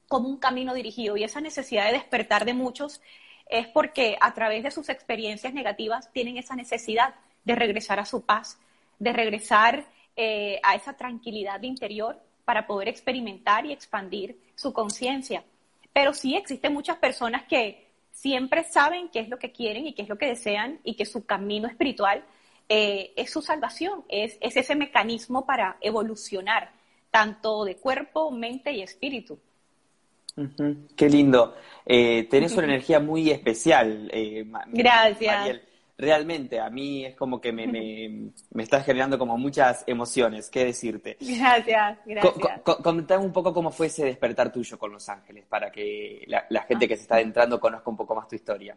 como 0.08 0.28
un 0.28 0.36
camino 0.36 0.74
dirigido. 0.74 1.16
Y 1.16 1.24
esa 1.24 1.40
necesidad 1.40 1.86
de 1.86 1.92
despertar 1.92 2.44
de 2.44 2.54
muchos 2.54 3.00
es 3.48 3.66
porque 3.66 4.16
a 4.20 4.32
través 4.34 4.62
de 4.62 4.70
sus 4.70 4.88
experiencias 4.88 5.52
negativas 5.52 6.10
tienen 6.12 6.36
esa 6.36 6.56
necesidad 6.56 7.14
de 7.44 7.54
regresar 7.54 8.00
a 8.00 8.06
su 8.06 8.22
paz, 8.22 8.58
de 8.98 9.12
regresar 9.12 9.84
eh, 10.16 10.60
a 10.62 10.74
esa 10.74 10.94
tranquilidad 10.94 11.62
interior 11.62 12.20
para 12.44 12.66
poder 12.66 12.88
experimentar 12.88 13.66
y 13.66 13.72
expandir 13.72 14.38
su 14.54 14.72
conciencia. 14.72 15.44
Pero 15.92 16.12
sí 16.12 16.36
existen 16.36 16.72
muchas 16.72 16.98
personas 16.98 17.44
que 17.44 17.88
siempre 18.10 18.64
saben 18.64 19.08
qué 19.08 19.20
es 19.20 19.28
lo 19.28 19.38
que 19.38 19.52
quieren 19.52 19.86
y 19.86 19.94
qué 19.94 20.02
es 20.02 20.08
lo 20.08 20.18
que 20.18 20.26
desean 20.26 20.80
y 20.84 20.94
que 20.94 21.06
su 21.06 21.24
camino 21.24 21.68
espiritual 21.68 22.24
eh, 22.68 23.12
es 23.16 23.30
su 23.30 23.42
salvación, 23.42 24.04
es, 24.08 24.38
es 24.40 24.56
ese 24.56 24.74
mecanismo 24.74 25.44
para 25.44 25.76
evolucionar, 25.80 26.72
tanto 27.10 27.64
de 27.64 27.76
cuerpo, 27.76 28.30
mente 28.30 28.72
y 28.72 28.82
espíritu. 28.82 29.38
Qué 30.96 31.08
lindo. 31.08 31.54
Eh, 31.86 32.26
tenés 32.28 32.54
una 32.56 32.64
energía 32.64 32.98
muy 32.98 33.30
especial. 33.30 34.10
Eh, 34.12 34.44
Gracias. 34.72 35.60
Realmente, 35.96 36.58
a 36.58 36.68
mí 36.70 37.04
es 37.04 37.14
como 37.14 37.40
que 37.40 37.52
me, 37.52 37.68
me, 37.68 38.32
me 38.50 38.62
estás 38.64 38.84
generando 38.84 39.16
como 39.16 39.38
muchas 39.38 39.84
emociones. 39.86 40.50
¿Qué 40.50 40.64
decirte? 40.64 41.16
Gracias, 41.20 41.98
gracias. 42.04 42.62
contame 42.64 43.24
un 43.24 43.32
poco 43.32 43.54
cómo 43.54 43.70
fue 43.70 43.86
ese 43.86 44.04
despertar 44.04 44.50
tuyo 44.50 44.76
con 44.76 44.90
Los 44.90 45.08
Ángeles, 45.08 45.46
para 45.46 45.70
que 45.70 46.24
la, 46.26 46.62
gente 46.62 46.88
que 46.88 46.96
se 46.96 47.02
está 47.02 47.14
adentrando 47.14 47.60
conozca 47.60 47.88
un 47.88 47.96
poco 47.96 48.16
más 48.16 48.26
tu 48.26 48.34
historia. 48.34 48.76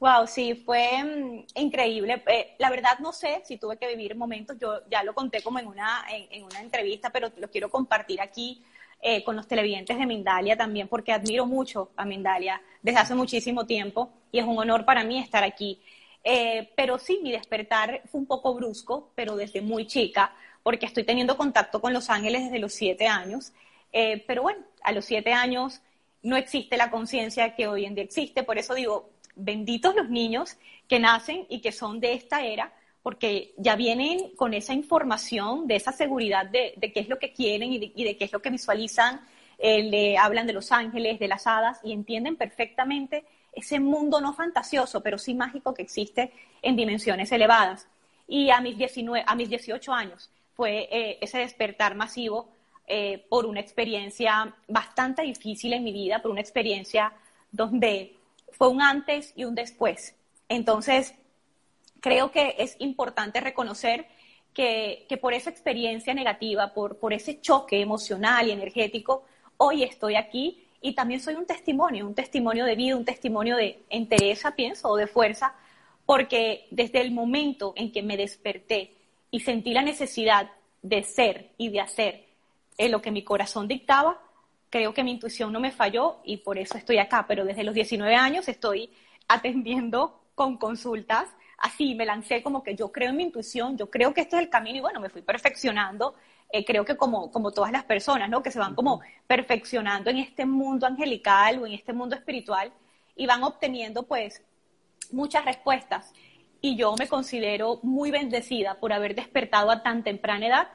Wow, 0.00 0.26
sí, 0.26 0.56
fue 0.56 1.04
mm, 1.04 1.44
increíble. 1.54 2.24
Eh, 2.26 2.56
la 2.58 2.70
verdad 2.70 2.98
no 2.98 3.12
sé 3.12 3.40
si 3.44 3.56
tuve 3.56 3.76
que 3.76 3.86
vivir 3.86 4.16
momentos, 4.16 4.58
yo 4.58 4.80
ya 4.90 5.04
lo 5.04 5.14
conté 5.14 5.40
como 5.40 5.60
en 5.60 5.68
una, 5.68 6.04
en 6.10 6.42
una 6.42 6.60
entrevista, 6.60 7.10
pero 7.10 7.30
lo 7.36 7.48
quiero 7.48 7.70
compartir 7.70 8.20
aquí 8.20 8.60
eh, 9.04 9.24
con 9.24 9.34
los 9.34 9.48
televidentes 9.48 9.98
de 9.98 10.06
Mindalia 10.06 10.56
también, 10.56 10.86
porque 10.86 11.10
admiro 11.10 11.44
mucho 11.44 11.90
a 11.96 12.04
Mindalia 12.04 12.62
desde 12.82 13.00
hace 13.00 13.16
muchísimo 13.16 13.66
tiempo 13.66 14.12
y 14.30 14.38
es 14.38 14.44
un 14.44 14.56
honor 14.56 14.84
para 14.84 15.02
mí 15.02 15.18
estar 15.18 15.42
aquí. 15.42 15.80
Eh, 16.24 16.72
pero 16.76 16.98
sí, 16.98 17.20
mi 17.22 17.32
despertar 17.32 18.02
fue 18.06 18.20
un 18.20 18.26
poco 18.26 18.54
brusco, 18.54 19.10
pero 19.14 19.36
desde 19.36 19.60
muy 19.60 19.86
chica, 19.86 20.34
porque 20.62 20.86
estoy 20.86 21.04
teniendo 21.04 21.36
contacto 21.36 21.80
con 21.80 21.92
los 21.92 22.10
ángeles 22.10 22.44
desde 22.44 22.58
los 22.58 22.72
siete 22.72 23.06
años. 23.06 23.52
Eh, 23.92 24.24
pero 24.26 24.42
bueno, 24.42 24.64
a 24.82 24.92
los 24.92 25.04
siete 25.04 25.32
años 25.32 25.80
no 26.22 26.36
existe 26.36 26.76
la 26.76 26.90
conciencia 26.90 27.54
que 27.54 27.66
hoy 27.66 27.84
en 27.84 27.94
día 27.94 28.04
existe, 28.04 28.42
por 28.44 28.58
eso 28.58 28.74
digo, 28.74 29.10
benditos 29.34 29.94
los 29.94 30.08
niños 30.08 30.56
que 30.88 31.00
nacen 31.00 31.46
y 31.48 31.60
que 31.60 31.72
son 31.72 32.00
de 32.00 32.14
esta 32.14 32.44
era, 32.44 32.72
porque 33.02 33.54
ya 33.56 33.74
vienen 33.74 34.34
con 34.36 34.54
esa 34.54 34.74
información, 34.74 35.66
de 35.66 35.76
esa 35.76 35.92
seguridad 35.92 36.46
de, 36.46 36.74
qué 36.94 37.00
es 37.00 37.08
lo 37.08 37.18
que 37.18 37.32
quieren 37.32 37.72
y 37.72 38.04
de, 38.04 38.16
qué 38.16 38.24
es 38.24 38.32
lo 38.32 38.40
que 38.40 38.50
visualizan, 38.50 39.20
eh, 39.58 39.82
le 39.82 40.16
hablan 40.16 40.46
de 40.46 40.52
los 40.52 40.70
ángeles, 40.70 41.18
de 41.18 41.28
las 41.28 41.46
hadas 41.46 41.80
y 41.82 41.92
entienden 41.92 42.36
perfectamente 42.36 43.24
ese 43.52 43.80
mundo 43.80 44.20
no 44.20 44.32
fantasioso, 44.32 45.02
pero 45.02 45.18
sí 45.18 45.34
mágico 45.34 45.74
que 45.74 45.82
existe 45.82 46.32
en 46.62 46.76
dimensiones 46.76 47.30
elevadas. 47.32 47.86
Y 48.26 48.50
a 48.50 48.60
mis, 48.60 48.76
19, 48.78 49.24
a 49.26 49.34
mis 49.34 49.48
18 49.48 49.92
años 49.92 50.30
fue 50.54 50.88
eh, 50.90 51.18
ese 51.20 51.38
despertar 51.38 51.94
masivo 51.94 52.48
eh, 52.86 53.24
por 53.28 53.46
una 53.46 53.60
experiencia 53.60 54.54
bastante 54.68 55.22
difícil 55.22 55.72
en 55.72 55.84
mi 55.84 55.92
vida, 55.92 56.20
por 56.20 56.30
una 56.30 56.40
experiencia 56.40 57.12
donde 57.50 58.16
fue 58.50 58.68
un 58.68 58.82
antes 58.82 59.32
y 59.36 59.44
un 59.44 59.54
después. 59.54 60.14
Entonces, 60.48 61.14
creo 62.00 62.30
que 62.30 62.56
es 62.58 62.76
importante 62.80 63.40
reconocer 63.40 64.06
que, 64.52 65.06
por 65.20 65.32
esa 65.32 65.50
experiencia 65.50 66.12
negativa, 66.14 66.74
por, 66.74 66.98
por 66.98 67.12
ese 67.12 67.40
choque 67.40 67.80
emocional 67.80 68.48
y 68.48 68.50
energético, 68.50 69.24
hoy 69.56 69.82
estoy 69.84 70.16
aquí 70.16 70.61
y 70.82 70.94
también 70.94 71.20
soy 71.20 71.34
un 71.34 71.46
testimonio, 71.46 72.06
un 72.06 72.14
testimonio 72.14 72.64
de 72.64 72.74
vida, 72.74 72.96
un 72.96 73.04
testimonio 73.04 73.56
de 73.56 73.82
entereza, 73.88 74.54
pienso, 74.54 74.88
o 74.88 74.96
de 74.96 75.06
fuerza, 75.06 75.54
porque 76.04 76.66
desde 76.70 77.00
el 77.00 77.12
momento 77.12 77.72
en 77.76 77.92
que 77.92 78.02
me 78.02 78.16
desperté 78.16 78.92
y 79.30 79.40
sentí 79.40 79.72
la 79.72 79.82
necesidad 79.82 80.50
de 80.82 81.04
ser 81.04 81.50
y 81.56 81.68
de 81.70 81.80
hacer 81.80 82.24
en 82.76 82.90
lo 82.90 83.00
que 83.00 83.12
mi 83.12 83.22
corazón 83.22 83.68
dictaba, 83.68 84.20
creo 84.68 84.92
que 84.92 85.04
mi 85.04 85.12
intuición 85.12 85.52
no 85.52 85.60
me 85.60 85.70
falló 85.70 86.18
y 86.24 86.38
por 86.38 86.58
eso 86.58 86.76
estoy 86.76 86.98
acá, 86.98 87.26
pero 87.28 87.44
desde 87.44 87.62
los 87.62 87.74
19 87.74 88.14
años 88.14 88.48
estoy 88.48 88.90
atendiendo 89.28 90.20
con 90.34 90.56
consultas 90.56 91.28
así, 91.62 91.94
me 91.94 92.04
lancé 92.04 92.42
como 92.42 92.62
que 92.62 92.74
yo 92.74 92.92
creo 92.92 93.10
en 93.10 93.16
mi 93.16 93.22
intuición, 93.22 93.78
yo 93.78 93.88
creo 93.88 94.12
que 94.12 94.22
este 94.22 94.36
es 94.36 94.42
el 94.42 94.50
camino 94.50 94.78
y 94.78 94.80
bueno, 94.80 95.00
me 95.00 95.08
fui 95.08 95.22
perfeccionando. 95.22 96.14
Eh, 96.54 96.66
creo 96.66 96.84
que 96.84 96.98
como, 96.98 97.30
como 97.30 97.50
todas 97.50 97.72
las 97.72 97.84
personas, 97.84 98.28
¿no? 98.28 98.42
Que 98.42 98.50
se 98.50 98.58
van 98.58 98.74
como 98.74 99.00
perfeccionando 99.26 100.10
en 100.10 100.18
este 100.18 100.44
mundo 100.44 100.86
angelical 100.86 101.58
o 101.58 101.66
en 101.66 101.72
este 101.72 101.94
mundo 101.94 102.14
espiritual 102.14 102.70
y 103.16 103.26
van 103.26 103.42
obteniendo 103.42 104.02
pues 104.02 104.42
muchas 105.10 105.46
respuestas. 105.46 106.12
Y 106.60 106.76
yo 106.76 106.94
me 106.98 107.08
considero 107.08 107.80
muy 107.82 108.10
bendecida 108.10 108.74
por 108.74 108.92
haber 108.92 109.14
despertado 109.14 109.70
a 109.70 109.82
tan 109.82 110.04
temprana 110.04 110.46
edad 110.46 110.68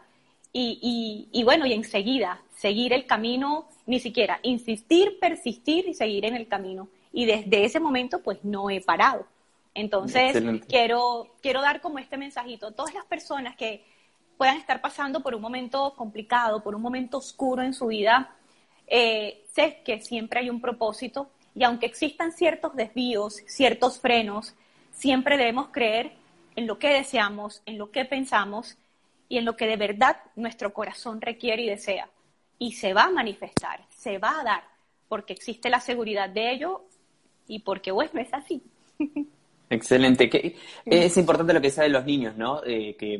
y, 0.51 0.79
y, 0.81 1.39
y, 1.39 1.43
bueno, 1.43 1.67
y 1.67 1.73
enseguida 1.73 2.41
seguir 2.55 2.91
el 2.91 3.05
camino, 3.05 3.69
ni 3.85 3.99
siquiera 3.99 4.39
insistir, 4.41 5.19
persistir 5.19 5.87
y 5.87 5.93
seguir 5.93 6.25
en 6.25 6.35
el 6.35 6.47
camino. 6.47 6.89
Y 7.13 7.25
desde 7.25 7.65
ese 7.65 7.79
momento 7.79 8.23
pues 8.23 8.43
no 8.43 8.71
he 8.71 8.81
parado. 8.81 9.27
Entonces, 9.75 10.35
quiero, 10.67 11.35
quiero 11.39 11.61
dar 11.61 11.81
como 11.81 11.99
este 11.99 12.17
mensajito 12.17 12.65
a 12.65 12.71
todas 12.71 12.95
las 12.95 13.05
personas 13.05 13.55
que 13.55 13.85
puedan 14.37 14.57
estar 14.57 14.79
pasando 14.81 15.21
por 15.21 15.35
un 15.35 15.41
momento 15.41 15.93
complicado, 15.95 16.61
por 16.61 16.75
un 16.75 16.81
momento 16.81 17.17
oscuro 17.17 17.63
en 17.63 17.73
su 17.73 17.87
vida. 17.87 18.35
Eh, 18.85 19.43
sé 19.53 19.81
que 19.83 19.99
siempre 19.99 20.39
hay 20.39 20.49
un 20.49 20.61
propósito 20.61 21.29
y 21.55 21.63
aunque 21.63 21.87
existan 21.87 22.31
ciertos 22.31 22.75
desvíos, 22.75 23.41
ciertos 23.47 23.99
frenos, 23.99 24.53
siempre 24.91 25.37
debemos 25.37 25.69
creer 25.69 26.11
en 26.55 26.67
lo 26.67 26.77
que 26.77 26.89
deseamos, 26.89 27.61
en 27.65 27.77
lo 27.77 27.91
que 27.91 28.05
pensamos 28.05 28.77
y 29.27 29.37
en 29.37 29.45
lo 29.45 29.55
que 29.55 29.67
de 29.67 29.75
verdad 29.75 30.17
nuestro 30.35 30.73
corazón 30.73 31.19
requiere 31.19 31.63
y 31.63 31.69
desea. 31.69 32.09
Y 32.59 32.73
se 32.73 32.93
va 32.93 33.05
a 33.05 33.11
manifestar, 33.11 33.81
se 33.89 34.17
va 34.19 34.39
a 34.39 34.43
dar, 34.43 34.63
porque 35.07 35.33
existe 35.33 35.69
la 35.69 35.79
seguridad 35.79 36.29
de 36.29 36.51
ello 36.51 36.83
y 37.47 37.59
porque, 37.59 37.91
bueno, 37.91 38.19
es 38.19 38.33
así. 38.33 38.61
Excelente. 39.69 40.29
Que, 40.29 40.55
es 40.85 41.17
importante 41.17 41.53
lo 41.53 41.61
que 41.61 41.69
saben 41.69 41.91
los 41.91 42.05
niños, 42.05 42.37
¿no? 42.37 42.61
Eh, 42.65 42.95
que, 42.97 43.19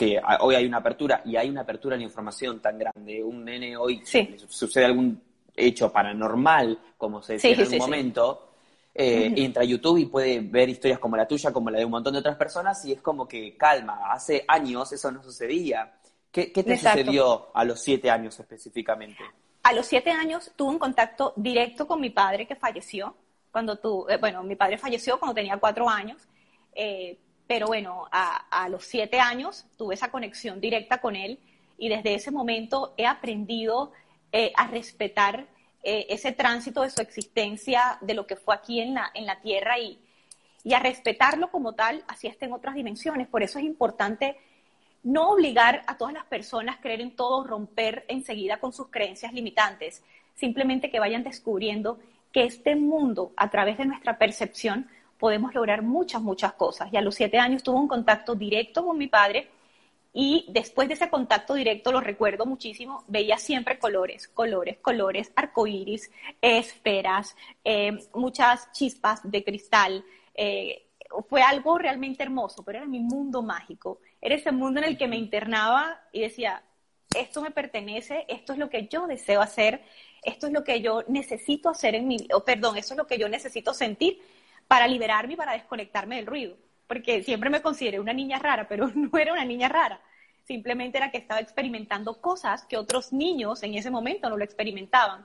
que, 0.00 0.18
hoy 0.40 0.54
hay 0.54 0.64
una 0.64 0.78
apertura 0.78 1.20
y 1.26 1.36
hay 1.36 1.50
una 1.50 1.60
apertura 1.60 1.94
en 1.94 2.00
información 2.00 2.58
tan 2.58 2.78
grande. 2.78 3.22
Un 3.22 3.44
nene 3.44 3.76
hoy 3.76 4.02
sucede 4.48 4.86
algún 4.86 5.20
hecho 5.54 5.92
paranormal, 5.92 6.78
como 6.96 7.20
se 7.22 7.34
decía 7.34 7.50
en 7.50 7.60
algún 7.60 7.78
momento, 7.78 8.52
eh, 8.94 9.30
entra 9.36 9.62
a 9.62 9.66
YouTube 9.66 9.98
y 9.98 10.06
puede 10.06 10.40
ver 10.40 10.70
historias 10.70 10.98
como 10.98 11.18
la 11.18 11.28
tuya, 11.28 11.52
como 11.52 11.68
la 11.68 11.80
de 11.80 11.84
un 11.84 11.90
montón 11.90 12.14
de 12.14 12.20
otras 12.20 12.36
personas, 12.36 12.82
y 12.86 12.92
es 12.92 13.02
como 13.02 13.28
que 13.28 13.58
calma, 13.58 14.10
hace 14.10 14.42
años 14.48 14.90
eso 14.90 15.12
no 15.12 15.22
sucedía. 15.22 15.92
¿Qué, 16.32 16.46
te 16.46 16.78
sucedió 16.78 17.54
a 17.54 17.62
los 17.64 17.82
siete 17.82 18.08
años 18.08 18.40
específicamente? 18.40 19.22
A 19.64 19.74
los 19.74 19.84
siete 19.84 20.10
años 20.10 20.50
tuve 20.56 20.70
un 20.70 20.78
contacto 20.78 21.34
directo 21.36 21.86
con 21.86 22.00
mi 22.00 22.08
padre 22.08 22.46
que 22.46 22.56
falleció. 22.56 23.14
Cuando 23.52 23.76
tu, 23.76 24.08
eh, 24.08 24.16
bueno, 24.16 24.42
mi 24.44 24.56
padre 24.56 24.78
falleció 24.78 25.18
cuando 25.18 25.34
tenía 25.34 25.58
cuatro 25.58 25.90
años, 25.90 26.22
eh, 26.72 27.18
pero 27.50 27.66
bueno, 27.66 28.06
a, 28.12 28.68
los 28.68 28.84
siete 28.84 29.18
años 29.18 29.66
tuve 29.76 29.94
esa 29.94 30.12
conexión 30.12 30.60
directa 30.60 31.00
con 31.00 31.16
él 31.16 31.40
y 31.78 31.88
desde 31.88 32.14
ese 32.14 32.30
momento 32.30 32.94
he 32.96 33.06
aprendido 33.06 33.90
a 34.54 34.68
respetar 34.68 35.48
eh, 35.82 36.06
ese 36.10 36.30
tránsito 36.30 36.82
de 36.82 36.90
su 36.90 37.02
existencia, 37.02 37.98
de 38.02 38.14
lo 38.14 38.24
que 38.24 38.36
fue 38.36 38.54
aquí 38.54 38.78
en 38.78 38.94
la, 38.94 39.10
en 39.14 39.26
la 39.26 39.40
Tierra 39.40 39.80
y, 39.80 39.98
y 40.62 40.74
a 40.74 40.78
respetarlo 40.78 41.50
como 41.50 41.72
tal, 41.72 42.04
así 42.06 42.28
está 42.28 42.46
en 42.46 42.52
otras 42.52 42.76
dimensiones. 42.76 43.26
Por 43.26 43.42
eso 43.42 43.58
es 43.58 43.64
importante 43.64 44.36
no 45.02 45.30
obligar 45.30 45.82
a 45.88 45.98
todas 45.98 46.14
las 46.14 46.26
personas 46.26 46.78
a 46.78 46.80
creer 46.80 47.00
en 47.00 47.16
todo, 47.16 47.42
romper 47.42 48.04
enseguida 48.06 48.58
con 48.58 48.72
sus 48.72 48.90
creencias 48.90 49.32
limitantes, 49.32 50.04
simplemente 50.36 50.88
que 50.88 51.00
vayan 51.00 51.24
descubriendo 51.24 51.98
que 52.30 52.44
este 52.44 52.76
mundo, 52.76 53.32
a 53.36 53.50
través 53.50 53.76
de 53.76 53.86
nuestra 53.86 54.18
percepción, 54.18 54.88
podemos 55.20 55.54
lograr 55.54 55.82
muchas, 55.82 56.22
muchas 56.22 56.54
cosas. 56.54 56.92
Y 56.92 56.96
a 56.96 57.02
los 57.02 57.14
siete 57.14 57.38
años 57.38 57.62
tuve 57.62 57.78
un 57.78 57.86
contacto 57.86 58.34
directo 58.34 58.84
con 58.84 58.98
mi 58.98 59.06
padre 59.06 59.48
y 60.12 60.46
después 60.48 60.88
de 60.88 60.94
ese 60.94 61.08
contacto 61.08 61.54
directo, 61.54 61.92
lo 61.92 62.00
recuerdo 62.00 62.44
muchísimo, 62.44 63.04
veía 63.06 63.38
siempre 63.38 63.78
colores, 63.78 64.26
colores, 64.26 64.78
colores, 64.78 65.30
arcoíris, 65.36 66.10
esferas, 66.42 67.36
eh, 67.62 67.96
muchas 68.14 68.72
chispas 68.72 69.20
de 69.22 69.44
cristal. 69.44 70.04
Eh, 70.34 70.86
fue 71.28 71.42
algo 71.42 71.78
realmente 71.78 72.22
hermoso, 72.24 72.64
pero 72.64 72.78
era 72.78 72.86
mi 72.88 72.98
mundo 72.98 73.42
mágico. 73.42 74.00
Era 74.20 74.34
ese 74.34 74.50
mundo 74.50 74.80
en 74.80 74.88
el 74.88 74.98
que 74.98 75.06
me 75.06 75.16
internaba 75.16 76.00
y 76.12 76.20
decía, 76.20 76.62
esto 77.16 77.40
me 77.42 77.50
pertenece, 77.50 78.24
esto 78.28 78.52
es 78.52 78.58
lo 78.58 78.68
que 78.68 78.88
yo 78.88 79.06
deseo 79.06 79.40
hacer, 79.40 79.82
esto 80.22 80.48
es 80.48 80.52
lo 80.52 80.64
que 80.64 80.80
yo 80.80 81.04
necesito 81.08 81.68
hacer 81.68 81.94
en 81.94 82.08
mi, 82.08 82.16
oh, 82.32 82.44
perdón, 82.44 82.76
eso 82.76 82.94
es 82.94 82.98
lo 82.98 83.06
que 83.06 83.18
yo 83.18 83.28
necesito 83.28 83.74
sentir 83.74 84.20
para 84.70 84.86
liberarme 84.86 85.32
y 85.32 85.36
para 85.36 85.54
desconectarme 85.54 86.16
del 86.16 86.26
ruido 86.26 86.56
porque 86.90 87.22
siempre 87.22 87.50
me 87.50 87.62
consideré 87.62 88.00
una 88.00 88.12
niña 88.12 88.40
rara, 88.40 88.66
pero 88.66 88.88
no 88.96 89.16
era 89.16 89.32
una 89.32 89.44
niña 89.44 89.68
rara. 89.68 90.00
Simplemente 90.42 90.98
era 90.98 91.12
que 91.12 91.18
estaba 91.18 91.38
experimentando 91.38 92.20
cosas 92.20 92.64
que 92.64 92.76
otros 92.76 93.12
niños 93.12 93.62
en 93.62 93.74
ese 93.74 93.92
momento 93.92 94.28
no 94.28 94.36
lo 94.36 94.42
experimentaban. 94.42 95.24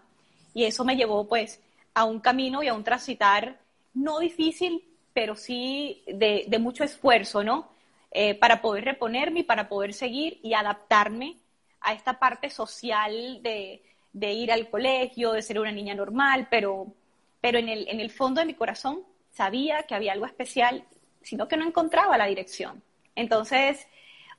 Y 0.53 0.65
eso 0.65 0.85
me 0.85 0.95
llevó 0.95 1.27
pues 1.27 1.59
a 1.95 2.03
un 2.05 2.19
camino 2.19 2.61
y 2.61 2.67
a 2.67 2.75
un 2.75 2.83
transitar 2.83 3.57
no 3.95 4.19
difícil, 4.19 4.83
pero 5.11 5.35
sí 5.35 6.03
de, 6.05 6.55
mucho 6.59 6.83
esfuerzo, 6.83 7.43
¿no? 7.43 7.71
Eh, 8.11 8.35
para 8.35 8.61
poder 8.61 8.85
reponerme 8.85 9.39
y 9.39 9.43
para 9.43 9.67
poder 9.67 9.95
seguir 9.95 10.39
y 10.43 10.53
adaptarme 10.53 11.37
a 11.81 11.93
esta 11.93 12.19
parte 12.19 12.51
social 12.51 13.41
de, 13.41 13.81
ir 14.13 14.51
al 14.51 14.69
colegio, 14.69 15.31
de 15.31 15.41
ser 15.41 15.59
una 15.59 15.71
niña 15.71 15.95
normal, 15.95 16.47
pero, 16.51 16.93
pero 17.41 17.57
en, 17.57 17.69
el, 17.69 17.87
en 17.89 17.99
el 17.99 18.11
fondo 18.11 18.39
de 18.39 18.45
mi 18.45 18.53
corazón 18.53 19.01
sabía 19.36 19.84
que 19.84 19.96
había 19.96 20.13
algo 20.13 20.25
especial 20.25 20.86
sino 21.25 21.48
que 21.48 21.58
no 21.58 21.65
encontraba 21.65 22.18
la 22.18 22.27
dirección. 22.27 22.84
Entonces, 23.15 23.88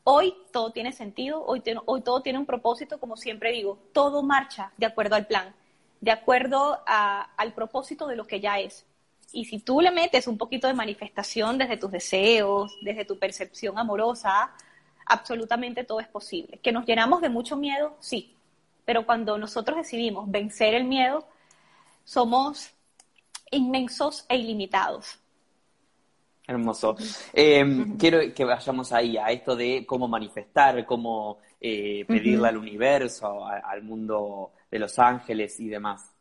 hoy 0.04 0.34
todo 0.52 0.70
tiene 0.70 0.92
sentido, 0.92 1.44
hoy, 1.44 1.60
todo 1.60 2.22
tiene 2.22 2.38
un 2.38 2.46
propósito, 2.46 2.98
como 3.00 3.16
siempre 3.16 3.50
digo, 3.50 3.78
todo 3.92 4.22
marcha 4.22 4.72
de 4.76 4.86
acuerdo 4.86 5.16
al 5.16 5.26
plan, 5.26 5.54
de 6.00 6.12
acuerdo 6.12 6.80
al 6.86 7.52
propósito 7.54 8.06
de 8.06 8.16
lo 8.16 8.26
que 8.26 8.40
ya 8.40 8.60
es. 8.60 8.86
Y 9.32 9.46
si 9.46 9.58
tú 9.58 9.80
le 9.80 9.90
metes 9.90 10.28
un 10.28 10.38
poquito 10.38 10.68
de 10.68 10.74
manifestación 10.74 11.58
desde 11.58 11.76
tus 11.76 11.90
deseos, 11.90 12.72
desde 12.82 13.04
tu 13.04 13.18
percepción 13.18 13.76
amorosa, 13.78 14.52
absolutamente 15.04 15.82
todo 15.82 15.98
es 15.98 16.08
posible. 16.08 16.58
Que 16.58 16.70
nos 16.70 16.86
llenamos 16.86 17.20
de 17.20 17.28
mucho 17.28 17.56
miedo, 17.56 17.96
sí, 17.98 18.36
pero 18.84 19.04
cuando 19.04 19.36
nosotros 19.38 19.76
decidimos 19.76 20.30
vencer 20.30 20.74
el 20.74 20.84
miedo, 20.84 21.26
somos 22.04 22.75
inmensos 23.50 24.24
e 24.28 24.36
ilimitados. 24.36 25.18
Hermoso. 26.46 26.96
Em, 27.32 27.96
quiero 27.96 28.20
que 28.32 28.44
vayamos 28.44 28.92
ahí, 28.92 29.16
a 29.16 29.26
esto 29.26 29.56
de 29.56 29.84
cómo 29.84 30.06
manifestar, 30.06 30.86
cómo 30.86 31.38
eh, 31.60 32.04
pedirle 32.06 32.48
al 32.48 32.56
universo, 32.56 33.44
al 33.44 33.82
mundo 33.82 34.52
de 34.70 34.78
los 34.78 34.98
ángeles 34.98 35.58
y 35.58 35.68
demás. 35.68 36.12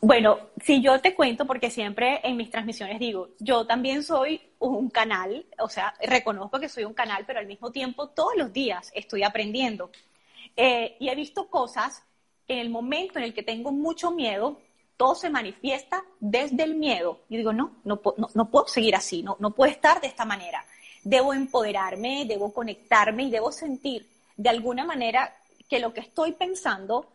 Bueno, 0.00 0.38
si 0.62 0.82
yo 0.82 1.00
te 1.00 1.14
cuento, 1.14 1.46
porque 1.46 1.70
siempre 1.70 2.20
en 2.22 2.36
mis 2.36 2.50
transmisiones 2.50 2.98
digo, 2.98 3.30
yo 3.38 3.66
también 3.66 4.02
soy 4.02 4.40
un 4.58 4.90
canal, 4.90 5.46
o 5.58 5.68
sea, 5.68 5.94
reconozco 6.02 6.60
que 6.60 6.68
soy 6.68 6.84
un 6.84 6.94
canal, 6.94 7.24
pero 7.26 7.38
al 7.38 7.46
mismo 7.46 7.72
tiempo 7.72 8.08
todos 8.08 8.36
los 8.36 8.52
días 8.52 8.92
estoy 8.94 9.22
aprendiendo. 9.22 9.90
Eh, 10.56 10.96
y 11.00 11.08
he 11.08 11.14
visto 11.14 11.48
cosas 11.48 12.02
en 12.46 12.58
el 12.58 12.70
momento 12.70 13.18
en 13.18 13.24
el 13.24 13.34
que 13.34 13.42
tengo 13.42 13.72
mucho 13.72 14.10
miedo, 14.10 14.60
todo 14.96 15.14
se 15.14 15.30
manifiesta 15.30 16.04
desde 16.20 16.62
el 16.62 16.76
miedo. 16.76 17.20
Y 17.28 17.36
digo, 17.36 17.52
no, 17.52 17.72
no, 17.84 18.00
no, 18.34 18.50
puedo 18.50 18.66
seguir 18.68 18.94
así, 18.94 19.22
no, 19.22 19.36
no 19.40 19.50
puedo 19.50 19.70
estar 19.70 20.00
de 20.00 20.06
esta 20.06 20.24
manera. 20.24 20.64
Debo 21.02 21.34
empoderarme, 21.34 22.24
debo 22.26 22.52
conectarme 22.52 23.24
y 23.24 23.30
debo 23.30 23.52
sentir 23.52 24.06
de 24.36 24.48
alguna 24.48 24.84
manera 24.84 25.34
que 25.68 25.78
lo 25.78 25.92
que 25.92 26.00
estoy 26.00 26.32
pensando 26.32 27.06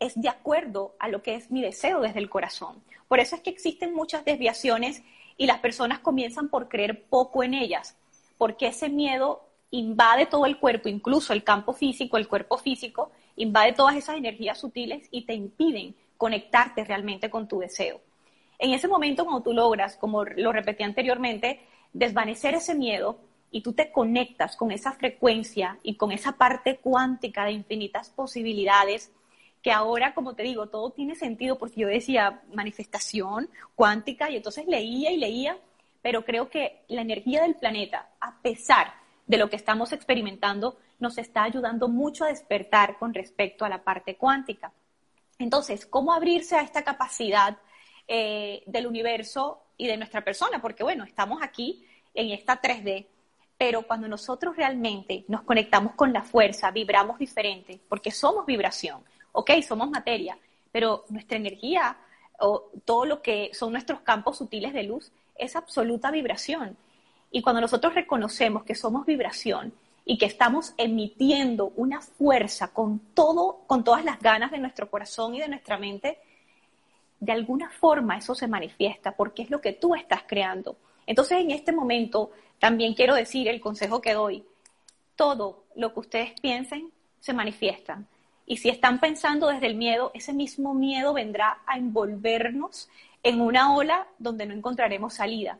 es 0.00 0.20
de 0.20 0.28
acuerdo 0.28 0.94
a 0.98 1.08
lo 1.08 1.22
que 1.22 1.34
es 1.34 1.50
mi 1.50 1.62
deseo 1.62 2.00
desde 2.00 2.18
el 2.18 2.30
corazón. 2.30 2.82
Por 3.08 3.20
eso 3.20 3.36
es 3.36 3.42
que 3.42 3.50
existen 3.50 3.94
muchas 3.94 4.24
desviaciones 4.24 5.02
y 5.36 5.46
las 5.46 5.60
personas 5.60 6.00
comienzan 6.00 6.48
por 6.48 6.68
creer 6.68 7.04
poco 7.04 7.42
en 7.42 7.54
ellas, 7.54 7.96
porque 8.36 8.68
ese 8.68 8.88
miedo 8.88 9.42
invade 9.70 10.26
todo 10.26 10.46
el 10.46 10.58
cuerpo, 10.58 10.88
incluso 10.88 11.32
el 11.32 11.44
campo 11.44 11.72
físico, 11.72 12.16
el 12.16 12.28
cuerpo 12.28 12.58
físico, 12.58 13.10
invade 13.36 13.72
todas 13.72 13.96
esas 13.96 14.16
energías 14.16 14.58
sutiles 14.58 15.08
y 15.10 15.22
te 15.22 15.34
impiden 15.34 15.94
conectarte 16.18 16.84
realmente 16.84 17.30
con 17.30 17.48
tu 17.48 17.60
deseo. 17.60 18.02
En 18.58 18.72
ese 18.72 18.88
momento, 18.88 19.24
cuando 19.24 19.42
tú 19.42 19.54
logras, 19.54 19.96
como 19.96 20.24
lo 20.24 20.52
repetí 20.52 20.82
anteriormente, 20.82 21.60
desvanecer 21.92 22.54
ese 22.54 22.74
miedo 22.74 23.20
y 23.50 23.62
tú 23.62 23.72
te 23.72 23.90
conectas 23.92 24.56
con 24.56 24.72
esa 24.72 24.92
frecuencia 24.92 25.78
y 25.82 25.96
con 25.96 26.12
esa 26.12 26.32
parte 26.32 26.78
cuántica 26.78 27.44
de 27.44 27.52
infinitas 27.52 28.10
posibilidades, 28.10 29.12
que 29.62 29.72
ahora, 29.72 30.12
como 30.12 30.34
te 30.34 30.42
digo, 30.42 30.66
todo 30.66 30.90
tiene 30.90 31.14
sentido 31.14 31.56
porque 31.56 31.80
yo 31.80 31.88
decía 31.88 32.42
manifestación 32.52 33.48
cuántica 33.74 34.30
y 34.30 34.36
entonces 34.36 34.66
leía 34.66 35.10
y 35.10 35.16
leía, 35.16 35.56
pero 36.02 36.24
creo 36.24 36.50
que 36.50 36.82
la 36.88 37.02
energía 37.02 37.42
del 37.42 37.54
planeta, 37.54 38.10
a 38.20 38.40
pesar 38.42 38.92
de 39.26 39.36
lo 39.36 39.48
que 39.48 39.56
estamos 39.56 39.92
experimentando, 39.92 40.78
nos 40.98 41.18
está 41.18 41.44
ayudando 41.44 41.88
mucho 41.88 42.24
a 42.24 42.28
despertar 42.28 42.98
con 42.98 43.14
respecto 43.14 43.64
a 43.64 43.68
la 43.68 43.82
parte 43.82 44.16
cuántica. 44.16 44.72
Entonces, 45.38 45.86
¿cómo 45.86 46.12
abrirse 46.12 46.56
a 46.56 46.62
esta 46.62 46.82
capacidad 46.82 47.58
eh, 48.08 48.62
del 48.66 48.86
universo 48.88 49.62
y 49.76 49.86
de 49.86 49.96
nuestra 49.96 50.24
persona? 50.24 50.60
Porque 50.60 50.82
bueno, 50.82 51.04
estamos 51.04 51.40
aquí 51.42 51.86
en 52.12 52.30
esta 52.30 52.60
3D, 52.60 53.06
pero 53.56 53.86
cuando 53.86 54.08
nosotros 54.08 54.56
realmente 54.56 55.24
nos 55.28 55.42
conectamos 55.42 55.94
con 55.94 56.12
la 56.12 56.22
fuerza, 56.22 56.72
vibramos 56.72 57.18
diferente, 57.18 57.80
porque 57.88 58.10
somos 58.10 58.46
vibración, 58.46 59.02
ok, 59.30 59.50
somos 59.66 59.88
materia, 59.90 60.36
pero 60.72 61.04
nuestra 61.08 61.36
energía 61.36 61.96
o 62.40 62.70
todo 62.84 63.04
lo 63.04 63.22
que 63.22 63.50
son 63.52 63.72
nuestros 63.72 64.00
campos 64.00 64.38
sutiles 64.38 64.72
de 64.72 64.82
luz 64.82 65.12
es 65.36 65.54
absoluta 65.54 66.10
vibración. 66.10 66.76
Y 67.30 67.42
cuando 67.42 67.60
nosotros 67.60 67.94
reconocemos 67.94 68.64
que 68.64 68.74
somos 68.74 69.06
vibración 69.06 69.72
y 70.10 70.16
que 70.16 70.24
estamos 70.24 70.72
emitiendo 70.78 71.70
una 71.76 72.00
fuerza 72.00 72.72
con 72.72 72.98
todo, 73.12 73.60
con 73.66 73.84
todas 73.84 74.06
las 74.06 74.18
ganas 74.20 74.50
de 74.50 74.56
nuestro 74.56 74.90
corazón 74.90 75.34
y 75.34 75.40
de 75.40 75.48
nuestra 75.48 75.76
mente, 75.76 76.18
de 77.20 77.32
alguna 77.32 77.68
forma 77.68 78.16
eso 78.16 78.34
se 78.34 78.48
manifiesta 78.48 79.14
porque 79.14 79.42
es 79.42 79.50
lo 79.50 79.60
que 79.60 79.74
tú 79.74 79.94
estás 79.94 80.22
creando. 80.26 80.78
Entonces, 81.06 81.40
en 81.42 81.50
este 81.50 81.72
momento, 81.72 82.30
también 82.58 82.94
quiero 82.94 83.14
decir 83.14 83.48
el 83.48 83.60
consejo 83.60 84.00
que 84.00 84.14
doy. 84.14 84.46
Todo 85.14 85.64
lo 85.76 85.92
que 85.92 86.00
ustedes 86.00 86.40
piensen 86.40 86.90
se 87.20 87.34
manifiesta. 87.34 88.02
Y 88.46 88.56
si 88.56 88.70
están 88.70 89.00
pensando 89.00 89.48
desde 89.48 89.66
el 89.66 89.74
miedo, 89.74 90.10
ese 90.14 90.32
mismo 90.32 90.72
miedo 90.72 91.12
vendrá 91.12 91.58
a 91.66 91.76
envolvernos 91.76 92.88
en 93.22 93.42
una 93.42 93.74
ola 93.74 94.08
donde 94.18 94.46
no 94.46 94.54
encontraremos 94.54 95.12
salida. 95.12 95.58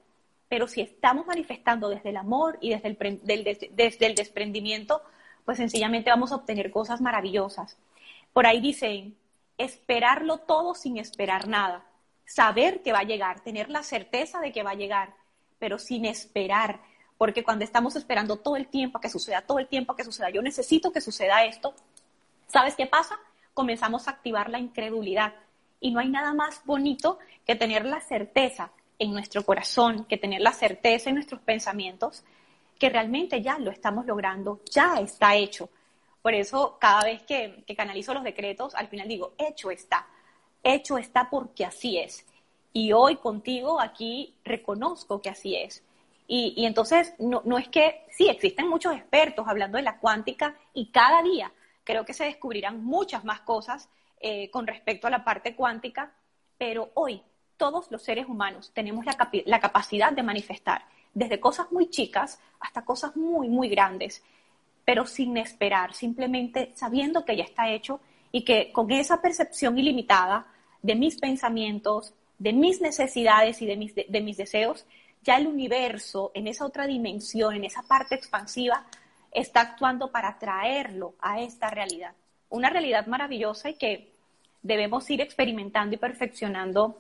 Pero 0.48 0.66
si 0.66 0.80
estamos 0.80 1.26
manifestando 1.26 1.88
desde 1.88 2.11
el 2.11 2.16
amor 2.16 2.58
y 2.61 2.70
desde 2.70 2.88
el, 4.06 4.14
desprendimiento, 4.14 5.02
pues 5.44 5.58
sencillamente 5.58 6.11
vamos 6.11 6.32
a 6.32 6.37
obtener 6.37 6.70
cosas 6.70 7.00
maravillosas. 7.00 7.76
Por 8.32 8.46
ahí 8.46 8.61
dicen, 8.61 9.16
esperarlo 9.58 10.38
todo 10.38 10.74
sin 10.74 10.96
esperar 10.96 11.48
nada, 11.48 11.84
saber 12.24 12.82
que 12.82 12.92
va 12.92 13.00
a 13.00 13.04
llegar, 13.04 13.40
tener 13.40 13.68
la 13.68 13.82
certeza 13.82 14.40
de 14.40 14.52
que 14.52 14.62
va 14.62 14.70
a 14.70 14.76
llegar, 14.76 15.14
pero 15.58 15.78
sin 15.78 16.04
esperar, 16.04 16.80
porque 17.18 17.42
cuando 17.42 17.64
estamos 17.64 17.96
esperando 17.96 18.37
todo 18.37 18.56
el 18.56 18.68
tiempo 18.68 18.98
a 18.98 19.00
que 19.00 19.08
suceda, 19.08 19.42
todo 19.42 19.58
el 19.58 19.66
tiempo 19.66 19.92
a 19.92 19.96
que 19.96 20.04
suceda, 20.04 20.30
yo 20.30 20.40
necesito 20.40 20.92
que 20.92 21.00
suceda 21.00 21.44
esto, 21.44 21.74
¿sabes 22.46 22.74
qué 22.74 22.87
pasa? 22.87 23.18
Comenzamos 23.54 24.06
a 24.06 24.12
activar 24.12 24.50
la 24.50 24.61
incredulidad 24.61 25.34
y 25.80 25.90
no 25.90 26.00
hay 26.00 26.08
nada 26.08 26.32
más 26.32 26.62
bonito 26.64 27.18
que 27.44 27.56
tener 27.56 27.84
la 27.84 28.00
certeza 28.00 28.70
en 28.98 29.12
nuestro 29.12 29.44
corazón, 29.44 30.04
que 30.04 30.16
tener 30.16 30.40
la 30.40 30.52
certeza 30.52 31.08
en 31.08 31.16
nuestros 31.16 31.40
pensamientos, 31.40 32.24
que 32.78 32.88
realmente 32.88 33.42
ya 33.42 33.58
lo 33.58 33.70
estamos 33.70 34.06
logrando, 34.06 34.61
ya 34.70 34.96
está 35.00 35.37
hecho. 35.37 35.68
Por 36.22 36.34
eso 36.34 36.76
cada 36.80 37.04
vez 37.04 37.22
que, 37.22 37.64
canalizo 37.76 38.14
los 38.14 38.24
decretos, 38.24 38.74
al 38.74 38.88
final 38.88 39.08
digo, 39.08 39.32
hecho 39.38 39.70
está, 39.70 40.06
hecho 40.62 40.98
está 40.98 41.30
porque 41.30 41.64
así 41.64 41.98
es. 41.98 42.24
Y 42.72 42.92
hoy 42.92 43.16
contigo 43.16 43.80
aquí 43.80 44.34
reconozco 44.44 45.20
que 45.20 45.30
así 45.30 45.56
es. 45.56 45.82
Y, 46.26 46.66
entonces 46.66 47.14
no, 47.18 47.40
no, 47.46 47.56
es 47.56 47.68
que, 47.68 48.04
sí, 48.11 48.28
existen 48.28 48.68
muchos 48.68 48.94
expertos 48.94 49.46
hablando 49.48 49.78
de 49.78 49.84
la 49.84 49.98
cuántica 49.98 50.54
y 50.74 50.90
cada 50.90 51.22
día 51.22 51.50
creo 51.84 52.04
que 52.04 52.12
se 52.12 52.24
descubrirán 52.24 52.84
muchas 52.84 53.24
más 53.24 53.40
cosas 53.40 53.88
eh, 54.20 54.50
con 54.50 54.66
respecto 54.66 55.06
a 55.06 55.11
la 55.11 55.24
parte 55.24 55.54
cuántica, 55.54 56.12
pero 56.58 56.90
hoy 56.94 57.22
todos 57.58 57.90
los 57.90 58.02
seres 58.02 58.26
humanos 58.26 58.70
tenemos 58.72 59.04
la, 59.04 59.60
capacidad 59.60 60.12
de 60.12 60.22
manifestar, 60.22 60.84
desde 61.12 61.40
cosas 61.40 61.70
muy 61.70 61.90
chicas 61.90 62.40
hasta 62.60 62.84
cosas 62.84 63.16
muy, 63.16 63.48
muy 63.48 63.68
grandes, 63.68 64.22
pero 64.84 65.04
sin 65.04 65.36
esperar, 65.36 65.92
simplemente 65.92 66.72
sabiendo 66.74 67.24
que 67.24 67.36
ya 67.36 67.44
está 67.44 67.68
hecho 67.70 68.00
y 68.32 68.44
que 68.44 68.72
con 68.72 68.90
esa 68.90 69.20
percepción 69.20 69.76
ilimitada 69.76 70.46
de 70.80 70.94
mis 70.94 71.18
pensamientos, 71.18 72.14
de 72.38 72.52
mis 72.52 72.80
necesidades 72.80 73.60
y 73.60 73.76
mis, 73.76 73.94
de 73.94 74.20
mis 74.22 74.36
deseos, 74.36 74.86
ya 75.22 75.36
el 75.36 75.46
universo 75.46 76.30
en 76.34 76.46
esa 76.46 76.64
otra 76.64 76.86
dimensión, 76.86 77.54
en 77.54 77.64
esa 77.64 77.82
parte 77.82 78.14
expansiva, 78.14 78.86
está 79.32 79.60
actuando 79.60 80.10
para 80.10 80.38
traerlo 80.38 81.14
a 81.20 81.40
esta 81.40 81.68
realidad. 81.70 82.14
Una 82.48 82.70
realidad 82.70 83.06
maravillosa 83.06 83.68
y 83.68 83.74
que 83.74 84.12
debemos 84.62 85.08
ir 85.10 85.20
experimentando 85.20 85.94
y 85.96 85.98
perfeccionando 85.98 86.98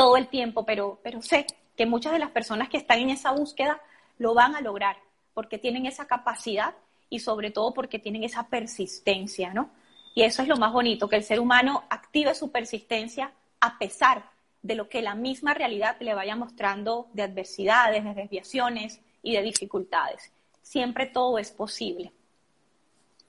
todo 0.00 0.16
el 0.16 0.28
tiempo, 0.28 0.64
pero, 0.64 0.98
pero 1.02 1.20
sé 1.20 1.44
que 1.76 1.84
muchas 1.84 2.14
de 2.14 2.18
las 2.18 2.30
personas 2.30 2.70
que 2.70 2.78
están 2.78 3.00
en 3.00 3.10
esa 3.10 3.32
búsqueda 3.32 3.82
lo 4.16 4.32
van 4.32 4.54
a 4.56 4.62
lograr 4.62 4.96
porque 5.34 5.58
tienen 5.58 5.84
esa 5.84 6.06
capacidad 6.06 6.72
y 7.10 7.18
sobre 7.18 7.50
todo 7.50 7.74
porque 7.74 7.98
tienen 7.98 8.24
esa 8.24 8.48
persistencia, 8.48 9.52
¿no? 9.52 9.68
Y 10.14 10.22
eso 10.22 10.40
es 10.40 10.48
lo 10.48 10.56
más 10.56 10.72
bonito, 10.72 11.06
que 11.06 11.16
el 11.16 11.22
ser 11.22 11.38
humano 11.38 11.84
active 11.90 12.34
su 12.34 12.50
persistencia 12.50 13.34
a 13.60 13.76
pesar 13.76 14.24
de 14.62 14.74
lo 14.74 14.88
que 14.88 15.02
la 15.02 15.14
misma 15.14 15.52
realidad 15.52 15.98
le 16.00 16.14
vaya 16.14 16.34
mostrando 16.34 17.08
de 17.12 17.24
adversidades, 17.24 18.02
de 18.02 18.14
desviaciones 18.14 19.02
y 19.22 19.34
de 19.34 19.42
dificultades. 19.42 20.32
Siempre 20.62 21.04
todo 21.04 21.38
es 21.38 21.50
posible. 21.50 22.10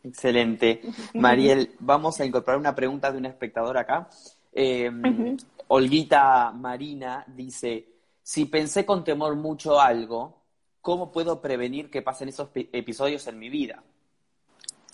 Excelente. 0.06 0.84
Mariel, 1.16 1.76
vamos 1.80 2.22
a 2.22 2.26
incorporar 2.26 2.58
una 2.58 2.74
pregunta 2.74 3.12
de 3.12 3.18
un 3.18 3.26
espectador 3.26 3.78
acá. 3.78 4.08
Em, 4.54 5.38
Olguita 5.74 6.52
Marina 6.52 7.24
dice, 7.26 7.88
si 8.22 8.44
pensé 8.44 8.86
con 8.86 9.06
temor 9.06 9.38
mucho 9.38 9.80
algo, 9.80 10.44
¿cómo 10.82 11.14
puedo 11.14 11.42
prevenir 11.42 11.90
que 11.90 12.02
pasen 12.02 12.28
esos 12.28 12.50
episodios 12.54 13.26
en 13.28 13.40
mi 13.40 13.48
vida? 13.48 13.82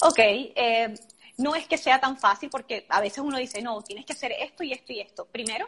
Ok, 0.03 0.19
eh, 0.19 0.93
no 1.37 1.55
es 1.55 1.67
que 1.67 1.79
sea 1.79 1.99
tan 1.99 2.15
fácil 2.15 2.51
porque 2.51 2.85
a 2.89 3.01
veces 3.01 3.17
uno 3.17 3.39
dice, 3.39 3.59
no, 3.59 3.81
tienes 3.81 4.05
que 4.05 4.13
hacer 4.13 4.31
esto 4.39 4.63
y 4.63 4.71
esto 4.71 4.93
y 4.93 4.99
esto. 4.99 5.25
Primero, 5.25 5.67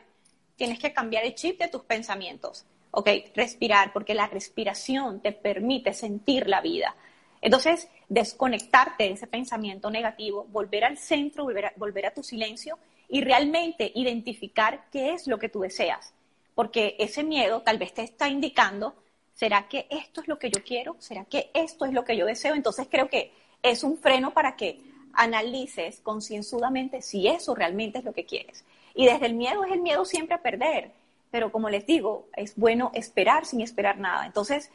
tienes 0.55 0.77
que 0.77 0.93
cambiar 0.93 1.25
el 1.25 1.33
chip 1.33 1.59
de 1.59 1.69
tus 1.69 1.81
pensamientos. 1.85 2.67
Ok, 2.91 3.09
respirar, 3.33 3.91
porque 3.91 4.13
la 4.13 4.27
respiración 4.27 5.21
te 5.21 5.31
permite 5.31 5.91
sentir 5.91 6.47
la 6.47 6.61
vida. 6.61 6.95
Entonces, 7.41 7.89
desconectarte 8.09 9.05
de 9.05 9.11
ese 9.13 9.25
pensamiento 9.25 9.89
negativo, 9.89 10.45
volver 10.51 10.83
al 10.83 10.99
centro, 10.99 11.45
volver 11.45 11.65
a, 11.65 11.73
volver 11.77 12.05
a 12.05 12.13
tu 12.13 12.21
silencio 12.21 12.77
y 13.09 13.21
realmente 13.21 13.91
identificar 13.95 14.85
qué 14.91 15.13
es 15.13 15.27
lo 15.27 15.39
que 15.39 15.49
tú 15.49 15.61
deseas. 15.61 16.13
Porque 16.53 16.95
ese 16.99 17.23
miedo 17.23 17.61
tal 17.61 17.77
vez 17.77 17.93
te 17.93 18.03
está 18.03 18.29
indicando, 18.29 18.93
¿será 19.33 19.67
que 19.67 19.87
esto 19.89 20.21
es 20.21 20.27
lo 20.27 20.37
que 20.37 20.51
yo 20.51 20.63
quiero? 20.63 20.95
¿Será 20.99 21.25
que 21.25 21.49
esto 21.53 21.85
es 21.85 21.93
lo 21.93 22.03
que 22.03 22.15
yo 22.15 22.25
deseo? 22.25 22.53
Entonces 22.53 22.87
creo 22.89 23.09
que 23.09 23.31
es 23.63 23.83
un 23.83 23.97
freno 23.97 24.31
para 24.31 24.55
que 24.55 24.79
analices 25.13 26.01
concienzudamente 26.01 27.01
si 27.01 27.27
eso 27.27 27.55
realmente 27.55 27.99
es 27.99 28.05
lo 28.05 28.13
que 28.13 28.25
quieres. 28.25 28.63
Y 28.93 29.05
desde 29.05 29.25
el 29.25 29.33
miedo 29.33 29.63
es 29.63 29.71
el 29.71 29.81
miedo 29.81 30.05
siempre 30.05 30.35
a 30.35 30.41
perder. 30.41 30.91
Pero 31.31 31.51
como 31.51 31.69
les 31.69 31.85
digo, 31.85 32.27
es 32.35 32.55
bueno 32.55 32.91
esperar 32.93 33.45
sin 33.45 33.61
esperar 33.61 33.97
nada. 33.97 34.25
Entonces, 34.25 34.71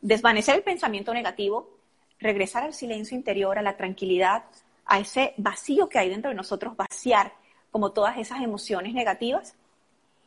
desvanecer 0.00 0.54
el 0.54 0.62
pensamiento 0.62 1.12
negativo, 1.12 1.70
regresar 2.18 2.62
al 2.62 2.74
silencio 2.74 3.16
interior, 3.16 3.58
a 3.58 3.62
la 3.62 3.76
tranquilidad, 3.76 4.44
a 4.84 5.00
ese 5.00 5.34
vacío 5.36 5.88
que 5.88 5.98
hay 5.98 6.08
dentro 6.08 6.30
de 6.30 6.34
nosotros, 6.34 6.76
vaciar 6.76 7.32
como 7.72 7.90
todas 7.90 8.18
esas 8.18 8.40
emociones 8.40 8.94
negativas 8.94 9.54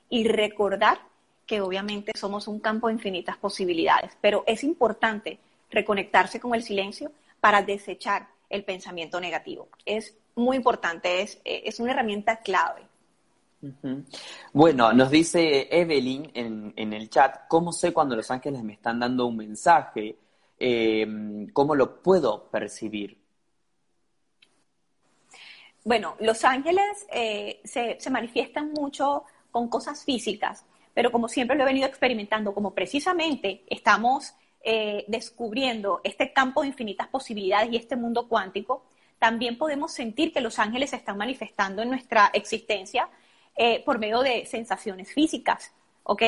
y 0.10 0.28
recordar 0.28 1.00
que 1.46 1.62
obviamente 1.62 2.12
somos 2.16 2.50
un 2.50 2.60
campo 2.60 2.88
de 2.88 2.94
infinitas 2.94 3.38
posibilidades, 3.38 4.12
pero 4.20 4.44
es 4.48 4.64
importante 4.64 5.40
reconectarse 5.70 6.40
con 6.40 6.54
el 6.56 6.64
silencio 6.64 7.12
para 7.40 7.62
desechar 7.62 8.28
el 8.50 8.64
pensamiento 8.64 9.22
negativo. 9.22 9.70
Es 9.86 10.16
muy 10.36 10.58
importante, 10.58 11.22
es, 11.22 11.40
es 11.46 11.80
una 11.80 11.92
herramienta 11.92 12.38
clave. 12.38 12.82
Bueno, 14.54 14.94
nos 14.94 15.10
dice 15.10 15.68
Evelyn 15.72 16.32
en, 16.34 16.94
el 16.94 17.10
chat, 17.10 17.48
¿cómo 17.48 17.72
sé 17.72 17.94
cuando 17.94 18.16
los 18.16 18.30
ángeles 18.30 18.64
me 18.64 18.74
están 18.74 19.00
dando 19.00 19.26
un 19.26 19.38
mensaje? 19.38 20.18
Em, 20.60 21.48
¿Cómo 21.50 21.76
lo 21.76 22.02
puedo 22.02 22.48
percibir? 22.50 23.18
Bueno, 25.86 26.16
los 26.20 26.44
ángeles 26.44 27.06
eh, 27.12 27.62
se, 27.64 28.10
manifiestan 28.10 28.72
mucho 28.74 29.24
con 29.52 29.70
cosas 29.70 30.04
físicas, 30.04 30.66
pero 30.96 31.12
como 31.12 31.28
siempre 31.28 31.56
lo 31.56 31.62
he 31.62 31.68
venido 31.68 31.86
experimentando, 31.86 32.56
como 32.56 32.74
precisamente 32.74 33.64
estamos 33.68 34.34
eh, 34.64 35.06
descubriendo 35.08 36.02
este 36.04 36.34
campo 36.34 36.62
de 36.64 36.70
infinitas 36.70 37.08
posibilidades 37.08 37.72
y 37.72 37.76
este 37.76 37.96
mundo 37.96 38.28
cuántico, 38.28 38.84
también 39.20 39.60
podemos 39.60 39.92
sentir 39.94 40.34
que 40.34 40.42
los 40.42 40.58
ángeles 40.58 40.90
se 40.90 40.96
están 40.96 41.18
manifestando 41.18 41.84
en 41.84 41.90
nuestra 41.90 42.32
existencia 42.34 43.08
eh, 43.56 43.84
por 43.86 44.00
medio 44.00 44.22
de 44.22 44.48
sensaciones 44.48 45.14
físicas, 45.14 45.72
¿ok? 46.02 46.24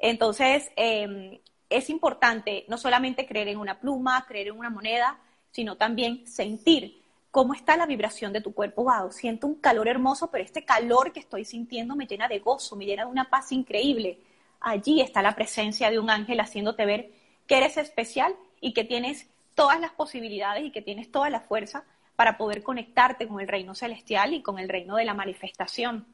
Entonces, 0.00 0.68
em, 0.74 1.38
es 1.70 1.90
importante 1.90 2.64
no 2.66 2.76
solamente 2.76 3.24
creer 3.24 3.46
en 3.48 3.58
una 3.58 3.78
pluma, 3.78 4.26
creer 4.26 4.48
en 4.48 4.58
una 4.58 4.70
moneda, 4.70 5.20
sino 5.52 5.76
también 5.76 6.26
sentir 6.26 7.05
cómo 7.36 7.52
está 7.52 7.76
la 7.76 7.84
vibración 7.84 8.32
de 8.32 8.40
tu 8.40 8.54
cuerpo. 8.54 8.84
Wow, 8.84 9.12
siento 9.12 9.46
un 9.46 9.56
calor 9.56 9.88
hermoso, 9.88 10.30
pero 10.30 10.42
este 10.42 10.64
calor 10.64 11.12
que 11.12 11.20
estoy 11.20 11.44
sintiendo 11.44 11.94
me 11.94 12.06
llena 12.06 12.28
de 12.28 12.38
gozo, 12.38 12.76
me 12.76 12.86
llena 12.86 13.04
de 13.04 13.10
una 13.10 13.28
paz 13.28 13.52
increíble. 13.52 14.18
Allí 14.58 15.02
está 15.02 15.20
la 15.20 15.34
presencia 15.34 15.90
de 15.90 15.98
un 15.98 16.08
ángel 16.08 16.40
haciéndote 16.40 16.86
ver 16.86 17.10
que 17.46 17.58
eres 17.58 17.76
especial 17.76 18.34
y 18.58 18.72
que 18.72 18.84
tienes 18.84 19.28
todas 19.54 19.78
las 19.78 19.92
posibilidades 19.92 20.64
y 20.64 20.70
que 20.70 20.80
tienes 20.80 21.12
toda 21.12 21.28
la 21.28 21.40
fuerza 21.40 21.84
para 22.16 22.38
poder 22.38 22.62
conectarte 22.62 23.28
con 23.28 23.38
el 23.38 23.48
reino 23.48 23.74
celestial 23.74 24.32
y 24.32 24.40
con 24.40 24.58
el 24.58 24.70
reino 24.70 24.96
de 24.96 25.04
la 25.04 25.12
manifestación. 25.12 26.06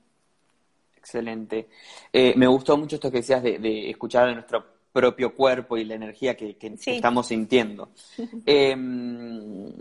Excelente. 0.97 1.69
Eh, 2.13 2.35
me 2.37 2.49
gustó 2.49 2.77
mucho 2.77 2.97
esto 2.97 3.13
que 3.13 3.19
decías 3.19 3.45
de, 3.45 3.89
escuchar 3.89 4.29
a 4.29 4.35
nuestro 4.35 4.67
propio 4.93 5.33
cuerpo 5.37 5.77
y 5.77 5.85
la 5.85 5.95
energía 5.95 6.37
que, 6.37 6.57
estamos 6.85 7.29
sintiendo. 7.29 7.91
Em, 8.45 9.73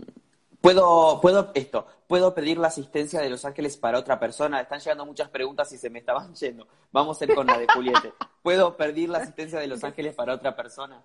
puedo, 0.62 1.20
puedo, 1.20 1.50
esto, 1.54 1.86
puedo 2.06 2.34
pedir 2.34 2.56
la 2.56 2.68
asistencia 2.68 3.20
de 3.20 3.28
los 3.28 3.44
ángeles 3.44 3.76
para 3.76 3.98
otra 3.98 4.18
persona. 4.18 4.60
Están 4.60 4.80
llegando 4.80 5.04
muchas 5.04 5.28
preguntas 5.28 5.70
y 5.72 5.78
se 5.78 5.90
me 5.90 5.98
estaban 5.98 6.34
yendo. 6.40 6.66
Vamos 6.90 7.20
a 7.20 7.24
ir 7.24 7.34
con 7.34 7.46
la 7.46 7.58
de 7.58 7.66
Juliette. 7.66 8.14
¿Puedo 8.42 8.76
pedir 8.76 9.10
la 9.10 9.18
asistencia 9.18 9.58
de 9.58 9.66
los 9.66 9.84
ángeles 9.84 10.14
para 10.14 10.32
otra 10.32 10.56
persona? 10.56 11.02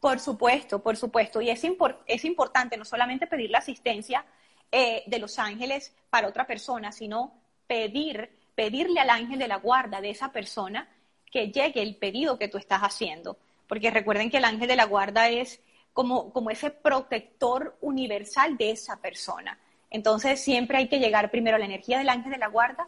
Por 0.00 0.20
supuesto, 0.20 0.82
por 0.82 0.96
supuesto. 0.96 1.42
Y 1.42 1.50
es, 1.50 1.62
es 2.06 2.24
importante 2.24 2.78
no 2.78 2.86
solamente 2.86 3.26
pedir 3.26 3.50
la 3.50 3.58
asistencia 3.58 4.24
eh, 4.72 5.02
de 5.06 5.18
los 5.18 5.38
ángeles 5.38 5.94
para 6.08 6.28
otra 6.28 6.46
persona, 6.46 6.92
sino 6.92 7.34
pedir 7.66 8.30
pedirle 8.54 9.00
al 9.00 9.10
ángel 9.10 9.38
de 9.38 9.48
la 9.48 9.56
guarda 9.56 10.00
de 10.00 10.10
esa 10.10 10.32
persona 10.32 10.88
que 11.30 11.50
llegue 11.50 11.82
el 11.82 11.96
pedido 11.96 12.38
que 12.38 12.48
tú 12.48 12.58
estás 12.58 12.82
haciendo. 12.82 13.36
Porque 13.66 13.90
recuerden 13.90 14.30
que 14.30 14.38
el 14.38 14.44
ángel 14.44 14.68
de 14.68 14.76
la 14.76 14.84
guarda 14.84 15.28
es 15.28 15.60
como, 15.94 16.30
como 16.32 16.50
ese 16.50 16.70
protector 16.70 17.78
universal 17.80 18.58
de 18.58 18.72
esa 18.72 19.00
persona. 19.00 19.58
Entonces 19.88 20.40
siempre 20.40 20.76
hay 20.76 20.88
que 20.88 20.98
llegar 20.98 21.30
primero 21.30 21.56
a 21.56 21.58
la 21.58 21.64
energía 21.64 21.98
del 21.98 22.10
ángel 22.10 22.32
de 22.32 22.38
la 22.38 22.48
guarda 22.48 22.86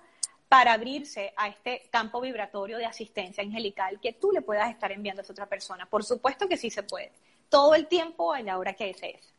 para 0.49 0.75
abrirse 0.75 1.33
a 1.37 1.49
este 1.49 1.89
campo 1.91 2.21
vibratorio 2.21 2.79
de 2.79 2.85
asistencia 2.85 3.43
angelical 3.43 4.01
que 4.01 4.13
tú 4.13 4.33
le 4.33 4.43
puedas 4.43 4.71
estar 4.71 4.93
enviando 4.93 5.21
a 5.21 5.23
esa 5.23 5.33
otra 5.33 5.47
persona. 5.47 5.87
Por 5.87 6.05
supuesto 6.05 6.49
que 6.49 6.57
sí 6.57 6.69
se 6.69 6.83
puede. 6.83 7.13
Todo 7.49 7.75
el 7.75 7.87
tiempo 7.87 8.33
a 8.33 8.43
la 8.43 8.59
hora 8.59 8.75
que 8.75 8.87
desees. 8.87 9.33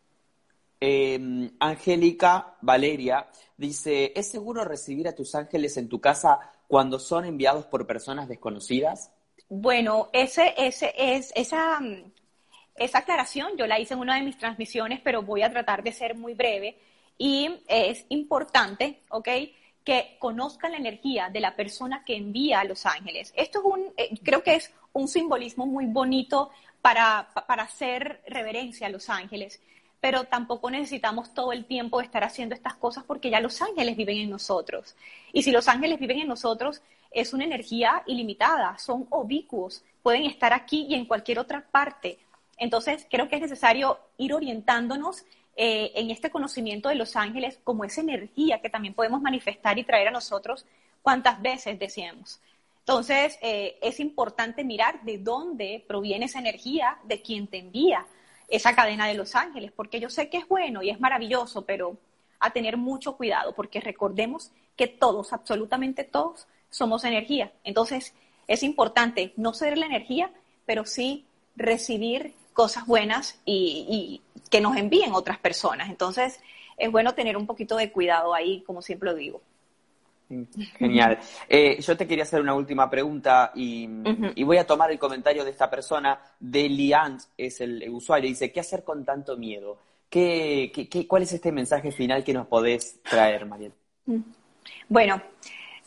Eh, 0.80 1.49
Angélica 1.60 2.56
Valeria 2.62 3.27
dice, 3.58 4.13
¿es 4.15 4.30
seguro 4.30 4.63
recibir 4.63 5.08
a 5.08 5.15
tus 5.15 5.36
ángeles 5.36 5.75
en 5.77 5.89
tu 5.89 5.99
casa 5.99 6.51
cuando 6.67 6.99
son 6.99 7.25
enviados 7.25 7.65
por 7.65 7.88
personas 7.88 8.27
desconocidas? 8.27 9.12
Bueno, 9.49 10.10
ese, 10.13 10.53
ese, 10.58 10.93
es, 10.97 11.32
esa, 11.36 11.80
esa 12.77 12.99
aclaración 12.99 13.57
yo 13.57 13.67
la 13.67 13.79
hice 13.79 13.93
en 13.93 13.99
una 13.99 14.15
de 14.15 14.21
mis 14.21 14.37
transmisiones, 14.37 14.99
pero 15.01 15.21
voy 15.21 15.41
a 15.41 15.51
tratar 15.51 15.83
de 15.83 15.91
ser 15.91 16.15
muy 16.15 16.33
breve. 16.33 16.77
Y 17.17 17.49
es 17.67 18.05
importante, 18.09 19.01
¿ok? 19.09 19.29
que 19.87 20.17
conozcan 20.19 20.73
la 20.73 20.79
energía 20.79 21.29
de 21.29 21.39
la 21.39 21.55
persona 21.55 22.03
que 22.03 22.17
envía 22.17 22.59
a 22.59 22.65
los 22.65 22.85
ángeles. 22.85 23.31
Esto 23.37 23.59
es 23.59 23.65
un, 23.65 23.93
eh, 23.95 24.19
creo 24.21 24.43
que 24.43 24.55
es 24.55 24.73
un 24.91 25.07
simbolismo 25.07 25.65
muy 25.65 25.85
bonito 25.85 26.49
para, 26.81 27.29
para 27.47 27.63
hacer 27.63 28.21
reverencia 28.27 28.87
a 28.87 28.89
los 28.89 29.09
ángeles, 29.09 29.61
pero 30.01 30.25
tampoco 30.25 30.69
necesitamos 30.69 31.33
todo 31.33 31.53
el 31.53 31.63
tiempo 31.63 32.01
estar 32.01 32.25
haciendo 32.25 32.53
estas 32.53 32.75
cosas 32.75 33.05
porque 33.05 33.29
ya 33.29 33.39
los 33.39 33.61
ángeles 33.61 33.95
viven 33.95 34.17
en 34.17 34.29
nosotros. 34.29 34.93
Y 35.31 35.43
si 35.43 35.51
los 35.51 35.69
ángeles 35.69 35.99
viven 35.99 36.19
en 36.19 36.27
nosotros, 36.27 36.81
es 37.09 37.31
una 37.31 37.45
energía 37.45 38.03
ilimitada, 38.07 38.77
son 38.79 39.07
obicuos, 39.09 39.85
pueden 40.03 40.25
estar 40.25 40.51
aquí 40.51 40.85
y 40.89 40.95
en 40.95 41.05
cualquier 41.05 41.39
otra 41.39 41.65
parte. 41.65 42.19
Entonces, 42.57 43.07
creo 43.09 43.27
que 43.27 43.35
es 43.35 43.41
necesario 43.41 43.99
ir 44.17 44.33
orientándonos 44.33 45.23
eh, 45.55 45.91
en 45.95 46.11
este 46.11 46.29
conocimiento 46.29 46.89
de 46.89 46.95
los 46.95 47.15
ángeles 47.15 47.59
como 47.63 47.83
esa 47.83 48.01
energía 48.01 48.61
que 48.61 48.69
también 48.69 48.93
podemos 48.93 49.21
manifestar 49.21 49.79
y 49.79 49.83
traer 49.83 50.09
a 50.09 50.11
nosotros 50.11 50.65
cuantas 51.01 51.41
veces 51.41 51.79
deseemos. 51.79 52.39
Entonces, 52.79 53.37
eh, 53.41 53.77
es 53.81 53.99
importante 53.99 54.63
mirar 54.63 55.03
de 55.03 55.17
dónde 55.17 55.83
proviene 55.87 56.25
esa 56.25 56.39
energía, 56.39 56.97
de 57.03 57.21
quién 57.21 57.47
te 57.47 57.57
envía 57.57 58.05
esa 58.47 58.75
cadena 58.75 59.07
de 59.07 59.13
los 59.13 59.35
ángeles, 59.35 59.71
porque 59.75 59.99
yo 59.99 60.09
sé 60.09 60.29
que 60.29 60.37
es 60.37 60.47
bueno 60.47 60.81
y 60.81 60.89
es 60.89 60.99
maravilloso, 60.99 61.65
pero 61.65 61.97
a 62.39 62.51
tener 62.51 62.77
mucho 62.77 63.17
cuidado, 63.17 63.53
porque 63.53 63.81
recordemos 63.81 64.51
que 64.75 64.87
todos, 64.87 65.33
absolutamente 65.33 66.03
todos, 66.03 66.47
somos 66.69 67.03
energía. 67.03 67.51
Entonces, 67.63 68.13
es 68.47 68.63
importante 68.63 69.33
no 69.35 69.53
ser 69.53 69.77
la 69.77 69.87
energía, 69.87 70.31
pero 70.65 70.85
sí 70.85 71.25
recibir 71.55 72.35
cosas 72.57 72.87
buenas 72.87 73.39
y, 73.45 74.19
que 74.49 74.61
nos 74.61 74.75
envíen 74.77 75.13
otras 75.13 75.37
personas. 75.37 75.89
Entonces, 75.89 76.39
es 76.75 76.91
bueno 76.91 77.13
tener 77.13 77.37
un 77.37 77.45
poquito 77.45 77.77
de 77.77 77.91
cuidado 77.91 78.33
ahí, 78.33 78.63
como 78.65 78.81
siempre 78.81 79.11
lo 79.11 79.15
digo. 79.15 79.41
Genial. 80.79 81.19
Eh, 81.47 81.79
yo 81.79 81.95
te 81.95 82.07
quería 82.07 82.23
hacer 82.23 82.41
una 82.41 82.55
última 82.55 82.89
pregunta 82.89 83.51
y, 83.53 83.85
voy 84.43 84.57
a 84.57 84.65
tomar 84.65 84.89
el 84.89 84.97
comentario 84.97 85.45
de 85.45 85.51
esta 85.51 85.69
persona, 85.69 86.19
de 86.39 86.67
Liant, 86.67 87.21
es 87.37 87.61
el, 87.61 87.87
usuario, 87.91 88.27
dice, 88.27 88.51
¿qué 88.51 88.61
hacer 88.61 88.83
con 88.83 89.05
tanto 89.05 89.37
miedo? 89.37 89.77
¿Qué, 90.09 91.05
cuál 91.07 91.21
es 91.21 91.33
este 91.33 91.51
mensaje 91.51 91.91
final 91.91 92.23
que 92.23 92.33
nos 92.33 92.47
podés 92.47 93.03
traer, 93.03 93.45
Mariel? 93.45 93.73
Mm. 94.07 94.21
Bueno, 94.89 95.21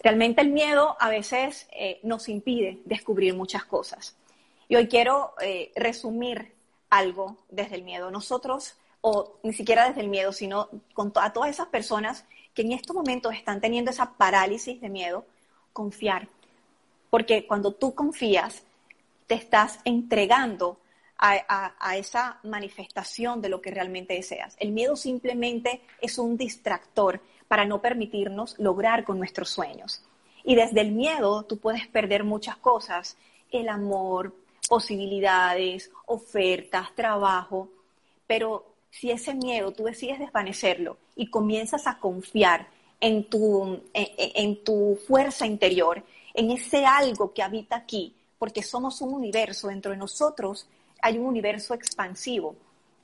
realmente 0.05 0.41
el 0.41 0.51
miedo 0.51 0.97
a 1.01 1.11
veces 1.11 1.67
eh, 1.73 1.99
nos 2.05 2.29
impide 2.29 2.79
descubrir 2.85 3.35
muchas 3.35 3.65
cosas. 3.65 4.17
Y 4.69 4.77
hoy 4.77 4.87
quiero 4.87 5.35
eh, 5.43 5.73
resumir 5.75 6.60
algo 6.91 7.37
desde 7.49 7.77
el 7.77 7.83
miedo. 7.83 8.11
Nosotros, 8.11 8.77
o 9.01 9.39
ni 9.43 9.53
siquiera 9.53 9.89
desde 9.89 10.03
el 10.03 10.09
miedo, 10.09 10.33
sino 10.33 10.69
a 11.15 11.33
todas 11.33 11.51
esas 11.51 11.69
personas 11.69 12.25
que 12.53 12.63
en 12.63 12.73
estos 12.73 12.95
momentos 12.95 13.33
están 13.35 13.61
teniendo 13.61 13.91
esa 13.91 14.13
parálisis 14.13 14.81
de 14.81 14.89
miedo, 14.89 15.25
confiar. 15.73 16.29
Porque 17.09 17.47
cuando 17.47 17.73
tú 17.73 17.95
confías, 17.95 18.65
te 19.27 19.35
estás 19.35 19.79
entregando 19.85 20.79
a, 21.17 21.75
a, 21.79 21.97
esa 21.97 22.41
manifestación 22.43 23.43
de 23.43 23.51
lo 23.51 23.61
que 23.61 23.71
realmente 23.71 24.15
deseas. 24.15 24.57
El 24.59 24.73
miedo 24.73 24.97
simplemente 24.97 25.83
es 26.01 26.19
un 26.19 26.37
distractor 26.37 27.21
para 27.47 27.65
no 27.65 27.83
permitirnos 27.83 28.59
lograr 28.59 29.05
con 29.05 29.19
nuestros 29.19 29.51
sueños. 29.51 30.03
Y 30.45 30.55
desde 30.55 30.81
el 30.81 30.93
miedo 30.93 31.45
tú 31.45 31.59
puedes 31.59 31.87
perder 31.89 32.25
muchas 32.25 32.57
cosas, 32.57 33.19
el 33.51 33.69
amor, 33.69 34.35
posibilidades, 34.71 35.91
ofertas, 36.07 36.95
trabajo, 36.95 37.69
pero 38.29 38.77
si 38.89 39.11
ese 39.11 39.35
miedo 39.35 39.73
tú 39.73 39.83
decides 39.83 40.21
desvanecerlo 40.21 40.97
y 41.17 41.27
comienzas 41.27 41.89
a 41.89 41.99
confiar 41.99 42.69
en 43.01 43.29
tu, 43.29 43.83
en, 43.93 44.63
tu 44.63 44.97
fuerza 45.09 45.45
interior, 45.45 46.05
en 46.35 46.53
ese 46.53 46.87
algo 46.87 47.35
que 47.35 47.43
habita 47.43 47.75
aquí, 47.75 48.15
porque 48.39 48.63
somos 48.63 49.01
un 49.01 49.13
universo, 49.13 49.67
dentro 49.67 49.91
de 49.91 49.99
nosotros 49.99 50.69
hay 51.03 51.19
un 51.19 51.27
universo 51.27 51.75
expansivo. 51.75 52.55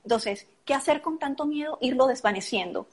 Entonces, 0.03 0.47
¿qué 0.63 0.73
hacer 0.73 1.01
con 1.01 1.19
tanto 1.19 1.45
miedo? 1.45 1.77
Irlo 1.81 2.07
desvaneciendo 2.07 2.87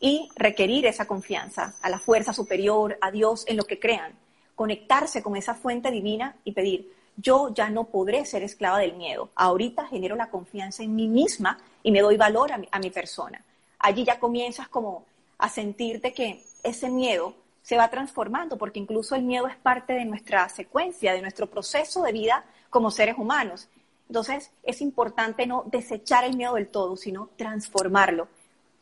y 0.00 0.28
requerir 0.36 0.84
esa 0.84 1.06
confianza 1.06 1.76
a 1.80 1.88
la 1.88 1.98
fuerza 1.98 2.34
superior, 2.34 2.98
a 3.00 3.10
Dios, 3.10 3.46
en 3.48 3.56
lo 3.56 3.64
que 3.64 3.80
crean, 3.80 4.12
conectarse 4.54 5.22
con 5.22 5.34
esa 5.34 5.54
fuente 5.54 5.90
divina 5.90 6.36
y 6.44 6.52
pedir, 6.52 6.97
yo 7.20 7.52
ya 7.52 7.68
no 7.68 7.84
podré 7.84 8.24
ser 8.24 8.42
esclava 8.44 8.78
del 8.78 8.94
miedo. 8.94 9.30
Ahorita 9.34 9.86
genero 9.86 10.14
la 10.14 10.30
confianza 10.30 10.84
en 10.84 10.94
mí 10.94 11.08
misma 11.08 11.58
y 11.82 11.90
me 11.90 12.00
doy 12.00 12.16
valor 12.16 12.52
a 12.52 12.78
mi, 12.78 12.90
persona. 12.90 13.44
Allí 13.80 14.04
ya 14.04 14.20
comienzas 14.20 14.68
como 14.68 15.04
a 15.36 15.48
sentirte 15.48 16.14
que 16.14 16.44
ese 16.62 16.88
miedo 16.88 17.34
se 17.62 17.76
va 17.76 17.90
transformando, 17.90 18.56
porque 18.56 18.78
incluso 18.78 19.16
el 19.16 19.22
miedo 19.22 19.48
es 19.48 19.56
parte 19.56 19.92
de 19.94 20.04
nuestra 20.04 20.48
secuencia, 20.48 21.12
de 21.12 21.20
nuestro 21.20 21.48
proceso 21.48 22.02
de 22.02 22.12
vida 22.12 22.44
como 22.70 22.90
seres 22.90 23.18
humanos. 23.18 23.68
Entonces 24.08 24.52
es 24.62 24.80
importante 24.80 25.46
no 25.46 25.64
desechar 25.66 26.24
el 26.24 26.36
miedo 26.36 26.54
del 26.54 26.68
todo, 26.68 26.96
sino 26.96 27.30
transformarlo. 27.36 28.28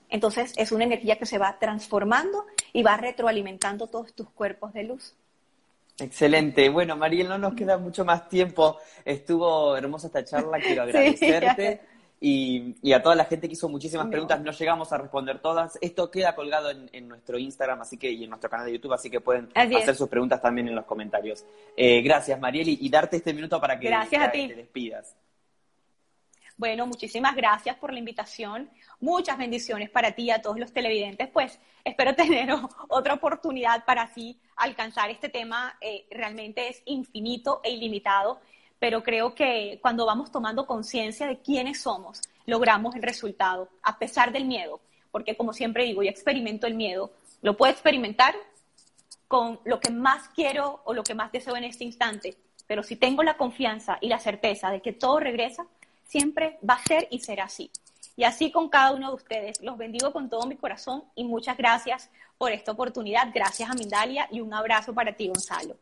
Entonces 0.09 0.53
es 0.57 0.73
una 0.73 0.85
energía 0.85 1.19
que 1.19 1.27
se 1.27 1.39
va 1.39 1.59
transformando 1.59 2.45
y 2.73 2.83
va 2.83 2.97
retroalimentando 2.99 3.87
todos 3.87 4.13
tus 4.13 4.29
cuerpos 4.29 4.73
de 4.75 4.85
luz. 4.85 5.15
Excelente. 5.99 6.69
Bueno, 6.69 6.97
Mariel, 6.97 7.29
no 7.29 7.39
nos 7.39 7.55
queda 7.55 7.79
mucho 7.79 8.05
más 8.05 8.29
tiempo. 8.29 8.79
Estuvo 9.05 9.77
hermosa 9.77 10.09
esta 10.09 10.25
charla, 10.25 10.59
quiero 10.59 10.83
agradecerte. 10.85 11.81
y, 12.21 12.93
a 12.93 13.03
toda 13.03 13.15
la 13.15 13.25
gente 13.25 13.47
que 13.47 13.55
hizo 13.55 13.69
muchísimas 13.69 14.07
preguntas, 14.09 14.41
no 14.41 14.53
llegamos 14.53 14.93
a 14.93 14.99
responder 14.99 15.39
todas. 15.41 15.79
Esto 15.81 16.11
queda 16.11 16.35
colgado 16.35 16.71
en, 16.71 17.09
nuestro 17.09 17.39
Instagram 17.39 17.81
así 17.81 17.97
que, 17.97 18.11
y 18.11 18.25
en 18.25 18.31
nuestro 18.31 18.51
canal 18.51 18.67
de 18.67 18.73
YouTube, 18.73 18.93
así 18.93 19.11
que 19.11 19.21
pueden 19.21 19.49
hacer 19.55 19.95
sus 19.95 20.09
preguntas 20.09 20.41
también 20.41 20.69
en 20.69 20.75
los 20.75 20.85
comentarios. 20.85 21.45
Eh, 21.77 22.03
gracias, 22.03 22.39
Mariel, 22.39 22.69
y, 22.69 22.89
darte 22.89 23.17
este 23.17 23.33
minuto 23.33 23.61
para 23.61 23.79
que 23.79 23.89
te 23.89 24.55
despidas. 24.55 25.17
Bueno, 26.59 26.87
muchísimas 26.87 27.37
gracias 27.37 27.77
por 27.77 27.93
la 27.93 27.99
invitación. 27.99 28.71
Muchas 28.99 29.37
bendiciones 29.37 29.91
para 29.91 30.13
ti 30.13 30.25
y 30.25 30.31
a 30.31 30.41
todos 30.41 30.59
los 30.59 30.73
televidentes. 30.73 31.29
Pues 31.29 31.59
espero 31.85 32.15
tener 32.17 32.49
otra 32.89 33.15
oportunidad 33.15 33.85
para 33.85 34.03
así 34.03 34.41
alcanzar 34.57 35.11
este 35.11 35.29
tema. 35.29 35.77
Eh, 35.83 36.07
realmente 36.11 36.69
es 36.69 36.83
infinito 36.87 37.61
e 37.63 37.73
ilimitado, 37.73 38.41
pero 38.79 39.03
creo 39.03 39.35
que 39.35 39.79
cuando 39.83 40.07
vamos 40.07 40.33
tomando 40.33 40.67
conciencia 40.67 41.27
de 41.27 41.41
quiénes 41.41 41.83
somos, 41.83 42.23
logramos 42.47 42.95
el 42.97 43.03
resultado, 43.03 43.69
a 43.83 43.99
pesar 43.99 44.33
del 44.33 44.47
miedo. 44.47 44.81
Porque 45.11 45.37
como 45.37 45.53
siempre 45.53 45.85
digo, 45.85 46.03
yo 46.03 46.09
experimento 46.09 46.67
el 46.67 46.75
miedo. 46.75 47.11
Lo 47.43 47.59
puedo 47.59 47.71
experimentar 47.71 48.35
con 49.29 49.61
lo 49.65 49.79
que 49.79 49.91
más 49.91 50.31
quiero 50.31 50.81
o 50.85 50.95
lo 50.95 51.03
que 51.03 51.15
más 51.15 51.33
deseo 51.33 51.55
en 51.55 51.65
este 51.65 51.85
instante. 51.85 52.35
Pero 52.67 52.83
si 52.83 52.97
tengo 52.97 53.23
la 53.23 53.37
confianza 53.37 53.99
y 54.01 54.09
la 54.09 54.19
certeza 54.19 54.71
de 54.71 54.81
que 54.81 54.95
todo 54.95 55.21
regresa, 55.21 55.67
siempre 56.07 56.59
va 56.69 56.75
a 56.75 56.83
ser 56.83 57.09
y 57.11 57.21
será 57.21 57.45
así. 57.45 57.71
Y 58.17 58.25
así 58.25 58.51
con 58.51 58.69
cada 58.69 58.93
uno 58.93 59.11
de 59.11 59.15
ustedes. 59.15 59.61
Los 59.61 59.77
bendigo 59.77 60.13
con 60.13 60.31
todo 60.31 60.47
mi 60.47 60.57
corazón 60.57 61.05
y 61.15 61.25
muchas 61.25 61.57
gracias 61.57 62.11
por 62.39 62.51
esta 62.51 62.73
oportunidad. 62.73 63.29
Gracias 63.35 63.69
a 63.69 63.75
Mindalia 63.75 64.27
y 64.31 64.41
un 64.41 64.55
abrazo 64.55 64.95
para 64.95 65.15
ti, 65.15 65.29
Gonzalo. 65.29 65.77